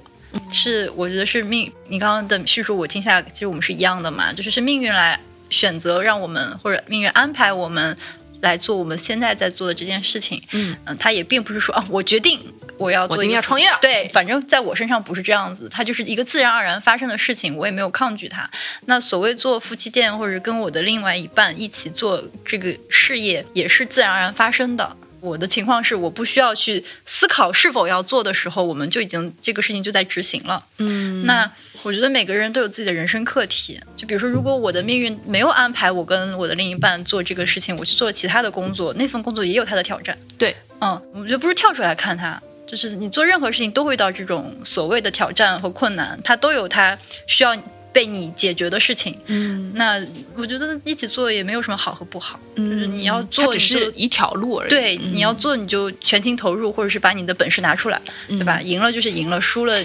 [0.50, 1.72] 是，我觉得是命。
[1.88, 5.18] 你刚刚的叙述我听下来，其实我们是一样的嘛，就是是命运来
[5.48, 7.96] 选择让我们，或者命运安排我们
[8.44, 10.40] 来做我们现在在做的这件事情。
[10.52, 12.38] 嗯嗯，他也并不是说啊，我决定
[12.76, 13.78] 我要做我今天一个要创业了。
[13.80, 18.48] 对，反正在我身上不是这样子，它就是一个自然而然发生的事情，我也没有抗拒它。
[18.86, 24.96] 那所谓做夫妻店，或者跟我的另外一半一起做这个事业，也是自然而然发生的。
[25.24, 30.62] 我的情况是，我不需要去思考是否要做的时候，我们就已经这个事情就在执行了。
[30.76, 31.50] 嗯，那
[31.82, 33.80] 我觉得每个人都有自己的人生课题。
[33.96, 40.18] 就比如说，如果我的命运没有安排我跟我的另一半做这个事情，我去做其他的工作，那份工作也有它的挑战。
[40.36, 47.56] 对，嗯，我觉得不是跳出来看它，就是你做任何事情都会遇到这种所谓的挑战和困难，它都有它需要
[47.94, 49.16] 被你解决的事情。
[49.26, 49.98] 嗯那
[50.36, 54.68] 我觉得一起做也没有什么好和不好，就是嗯，你要做只是一条路而已。
[54.68, 58.60] 对，嗯你要做你就全情投入，或者是把你的本事拿出来，对吧？？
[58.60, 59.82] 赢了就是赢了，输了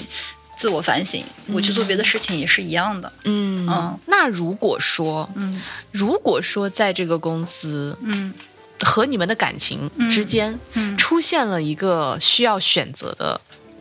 [0.57, 1.23] 自我反省。
[1.47, 3.11] 我去做别的事情也是一样的。
[3.25, 8.33] 嗯嗯那如果说，嗯如果说在这个公司嗯
[8.81, 13.39] 和你们的感情之间嗯出现了一个需要选择的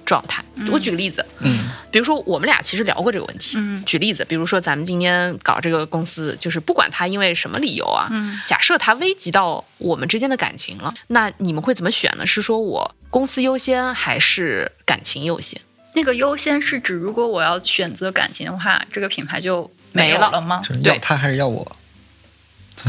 [0.09, 0.43] 状态。
[0.73, 3.57] 我举个例子，嗯比如说我们俩其实聊过这个问题。
[3.59, 12.27] 嗯举例子，比如说咱们今天搞这个公司，就是不管他因为什么理由啊，嗯假设他危及到我们之间的感情了，那你们会怎么选呢？
[12.27, 15.61] 是说我公司优先，还是感情优先？
[15.93, 20.63] 那个优先是指，如果我要选择感情的话，这个品牌就没了了吗？
[20.67, 21.77] 就是对要他还是要我？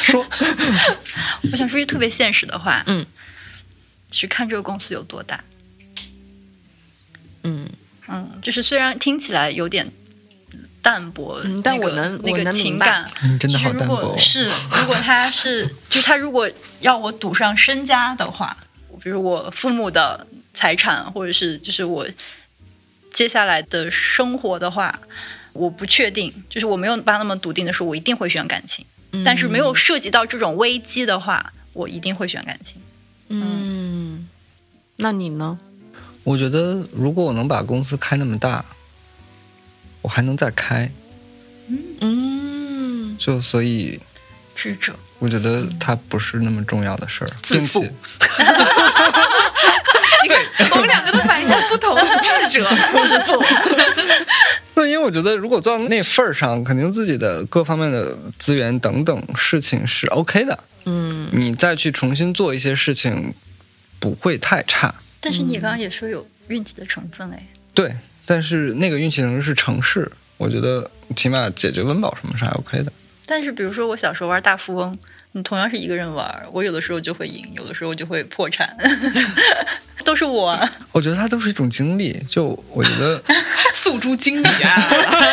[0.00, 0.24] 说，
[1.50, 3.04] 我想说句特别现实的话，嗯，
[4.12, 5.42] 是看这个公司有多大。
[7.44, 7.68] 嗯，
[8.08, 9.90] 嗯，就是虽然听起来有点
[10.82, 14.00] 淡薄，嗯但我能那个我能明白情感，嗯真的就是如好淡薄哦。
[14.08, 18.56] 果是如果他是，就是他如果要我赌上身家的话，
[19.02, 22.06] 比如我父母的财产，或者是就是我
[23.12, 24.98] 接下来的生活的话，
[25.52, 28.84] 我不确定，就是我没有办法那么笃定的说，我一定会选感情。
[29.24, 32.82] 但是没有涉及到这种危机的话，我一定会选感情。
[33.28, 34.28] 嗯，
[34.96, 35.56] 那你呢？
[36.24, 38.64] 我觉得如果我能把公司开那么大，
[40.02, 40.90] 我还能再开，
[42.00, 44.00] 嗯，就所以
[44.56, 47.80] 智者，我觉得它不是那么重要的事儿，自负。
[47.80, 47.94] 并且
[50.24, 53.44] 你看我们两个的反应就不同，智者自负。
[54.76, 60.58] 那因为我觉得，如果做到那份儿上，肯定自己的各方面的资源等等事情是 OK 的。
[60.86, 63.34] 嗯，你再去重新做一些事情，
[64.00, 64.94] 不会太差。
[65.24, 67.96] 但是你刚刚也说有运气的成分哎，对，
[68.26, 72.92] 但是那个运气成分是城市，我觉得起码解决温饱什么是还 OK 的。
[73.24, 74.98] 但是比如说我小时候玩大富翁，
[75.32, 78.76] 你同样是一个人玩，我有的时候就会赢，有的时候就会破产，
[80.04, 80.70] 都是我啊。
[80.92, 82.12] 我觉得它都是一种经历。
[82.28, 83.22] 就我觉得，
[83.72, 84.76] 诉诸经历啊。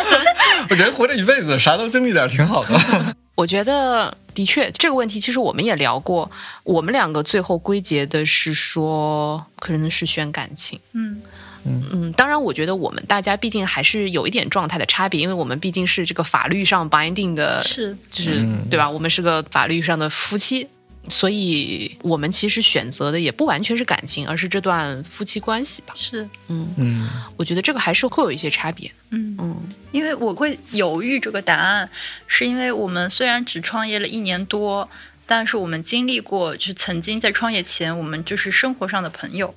[0.70, 3.14] 人活着一辈子，啥都经历点挺好的。
[3.34, 6.30] 我觉得的确这个问题，其实我们也聊过。
[6.64, 10.78] 我们两个最后归结的是说，可能是选感情。
[10.92, 11.22] 嗯
[11.64, 18.90] 嗯，当然，我觉得我们大家毕竟还是有一点状态的差别，因为我们毕竟是这个法律上 binding 的，是就是、嗯对吧？
[18.90, 20.66] 我们是个法律上的夫妻，
[21.08, 25.92] 所以我们其实选择的也不完全是感情，而是这段夫妻关系吧。
[25.96, 28.90] 是，嗯，嗯，我觉得这个还是会有一些差别。
[29.10, 31.90] 嗯，嗯因为我会犹豫这个答案，
[32.26, 34.88] 是因为我们虽然只创业了一年多，
[35.26, 39.54] 但是我们经历过，就是曾经在创业前，我们就是生活上的朋友，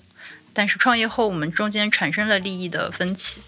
[0.52, 3.42] 但是创业后，我们中间产生了利益的分歧。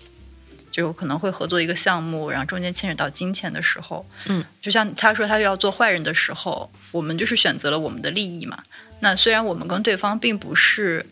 [0.77, 8.61] 就可能会合作一个项目，然后中间牵扯到金钱的时候，嗯，就像他说他要做坏人的时候，我们就是选择了我们的利益嘛。
[8.99, 11.03] 那虽然我们跟对方并不是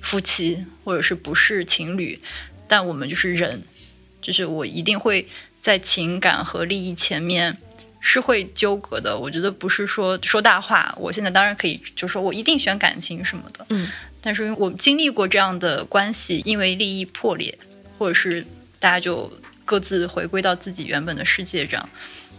[0.00, 2.20] 夫妻，或者是不是情侣，
[2.66, 3.62] 但我们就是人，
[4.20, 5.28] 就是我一定会
[5.60, 7.56] 在情感和利益前面
[8.00, 9.16] 是会纠葛的。
[9.16, 13.88] 我觉得不是说说大话，我现在当然可以就说我一定选感情什么的，嗯，
[14.20, 17.56] 但是我经历过这样的关系，因为利益破裂，
[17.98, 18.44] 或者是
[18.78, 19.30] 大家就
[19.64, 21.88] 各自回归到自己原本的世界这样。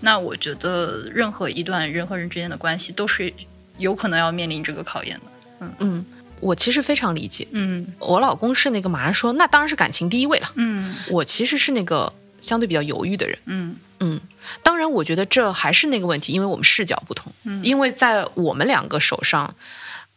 [0.02, 3.34] 那我觉得任何一段人和人之间的关系都是
[3.78, 5.22] 有可能要面临这个考验的。
[5.60, 6.06] 嗯嗯，
[6.40, 7.48] 我其实非常理解。
[7.52, 10.52] 嗯我老公是那个马上说，那当然是感情第一位了。
[10.56, 13.38] 嗯我其实是那个相对比较犹豫的人。
[13.46, 14.22] 嗯嗯，
[14.62, 17.32] 当然，我觉得这还是那个问题，因为我们视角不同。
[17.46, 19.56] 嗯因为在我们两个手上，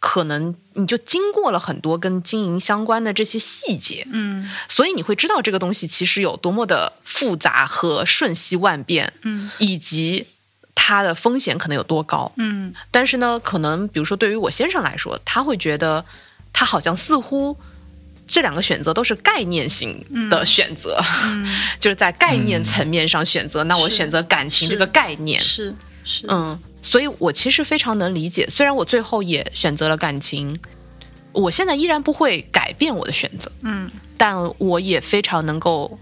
[0.01, 4.51] 可能你就经过了很多跟经营相关的这些细节，嗯。
[4.67, 9.51] 所以你会知道这个东西其实有多么的复杂和瞬息万变，嗯。
[9.59, 10.27] 以及
[10.75, 12.33] 它的风险可能有多高。
[12.37, 12.75] 嗯。
[12.91, 16.05] 但是呢，可能比如说对于我先生来说，他会觉得
[16.53, 17.57] 他好像似乎
[18.27, 21.47] 这两个选择都是概念性的选择，嗯，
[21.79, 23.65] 就是在概念层面上选择。
[23.65, 25.75] 那我选择感情这个概念，是是，
[26.29, 28.47] 嗯，所以我其实非常能理解。
[28.49, 30.59] 虽然我最后也选择了感情，
[31.33, 35.99] 我现在依然不会改变我的选择，嗯但我也非常能够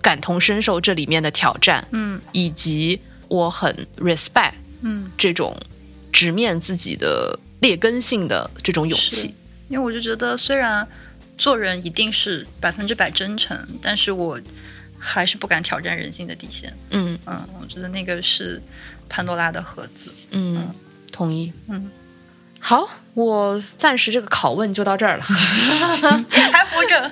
[0.00, 4.52] 感同身受这里面的挑战，嗯以及我很 respect
[4.82, 5.56] 嗯，这种
[6.12, 9.34] 直面自己的劣根性的这种勇气。
[9.68, 10.86] 因为我就觉得虽然
[11.36, 14.40] 做人一定是百分之百真诚，但是我
[14.96, 16.72] 还是不敢挑战人性的底线。
[16.90, 18.62] 嗯嗯，我觉得那个是
[19.08, 20.12] 潘多拉的盒子。
[20.30, 20.72] 嗯，
[21.12, 21.52] 同意。
[21.68, 21.90] 嗯，
[22.60, 25.24] 好，我暂时这个拷问就到这儿了。
[26.52, 27.10] 还活着。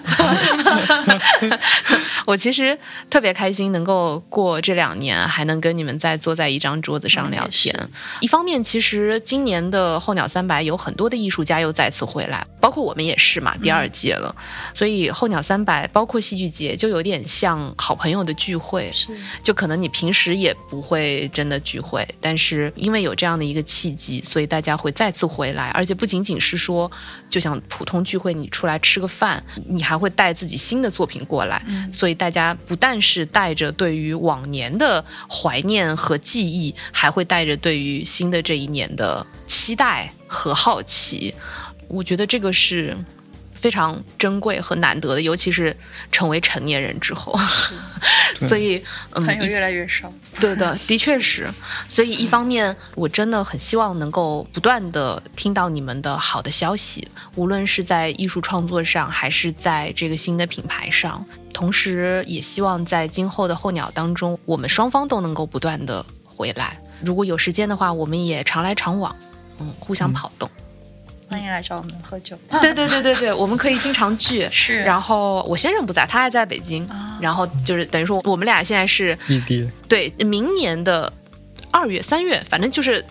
[2.26, 2.78] 我其实
[3.08, 7.74] 特别开心，能够过这两年，还能跟你们再坐在一张桌子上聊天。
[8.20, 14.34] 一方面，其实今年的候鸟三百有很多的艺术家又再次回来，包括我们也是嘛，第二届了。
[14.74, 18.90] 所以候鸟三百，包括戏剧节，就有点像好朋友的聚会。
[18.92, 19.08] 是，
[19.42, 26.90] 就可能你平时也不会真的聚会，但是因为有这样的一个契机，所以大家会再次回来，而且不仅仅是说，
[27.30, 31.64] 就像普通聚会，你出来吃个饭，你还会带自己新的作品过来。
[31.92, 41.34] 所以大家不但是带着对于往年的怀念和记忆，还会带着对于新的这一年的期待和好奇。
[41.88, 42.96] 我觉得这个是
[43.64, 45.74] 非常珍贵和难得的，尤其是
[46.12, 47.34] 成为成年人之后。
[48.46, 48.76] 所以，
[49.12, 50.12] 嗯，朋友越来越少。
[50.38, 51.50] 对的，的确是。
[51.88, 61.24] 所以一方面，我真的很希望能够不断的听到你们的好的消息，无论是在艺术创作上，还是在这个新的品牌上。
[61.54, 66.78] 同时，也希望在今后的候鸟当中，我们双方都能够不断的回来。
[67.02, 69.16] 如果有时间的话，我们也常来常往，
[69.58, 70.50] 嗯，互相跑动。
[71.28, 72.38] 欢迎来找我们喝酒。
[72.60, 74.48] 对对对对对，我们可以经常聚。
[74.52, 74.82] 是。
[74.82, 76.86] 然后我先生不在，他还在北京。
[77.20, 79.68] 然后就是等于说，我们俩现在是异地。
[79.88, 81.10] 对，明年的
[81.70, 83.04] 二月、三月，反正就是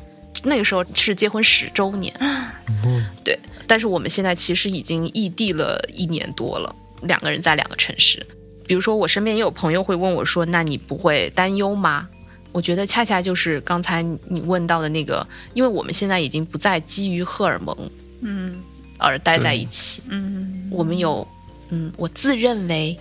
[0.44, 2.14] 那个时候是结婚十周年。
[2.20, 3.38] 嗯对。
[3.66, 8.26] 但是我们现在其实已经异地了一年多了，两个人在两个城市。
[8.68, 12.08] 比如说，我身边也有朋友会问我说：“那你不会担忧吗？”
[12.52, 17.76] 我觉得恰恰就是刚才你问到的那个，因为我们现在已经不再基于荷尔蒙。
[18.24, 18.62] 嗯，
[18.98, 20.02] 而待在一起。
[20.08, 21.28] 嗯，我们有，
[21.70, 22.98] 嗯，我自认为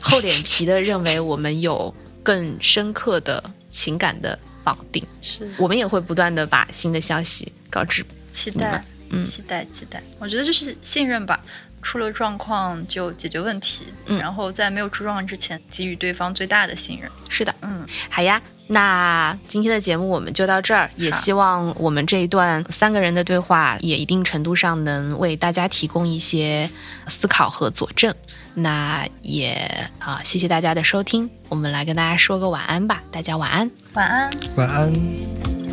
[0.00, 5.04] 厚脸皮的认为我们有更深刻的情感的绑定。
[5.20, 8.04] 是，我们也会不断的把新的消息告知。
[8.32, 10.02] 期待，嗯，期待，期待。
[10.18, 11.42] 我觉得就是信任吧，
[11.82, 17.10] 出了状况就解决问题，嗯然后在没有出状况之前给予对方最大的信任。
[17.28, 18.40] 是的，嗯，好呀。
[18.72, 26.70] 那今天的节目我们就到这儿，也希望我们这一段三个人的对话也一定程度上能为大家提供一些
[27.08, 28.14] 思考和佐证。
[28.54, 29.68] 那也
[29.98, 35.69] 啊，谢谢大家的收听，我们来跟大家说个晚安吧，大家晚安，晚安，晚安。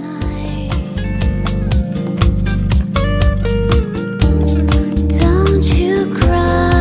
[6.29, 6.76] Right.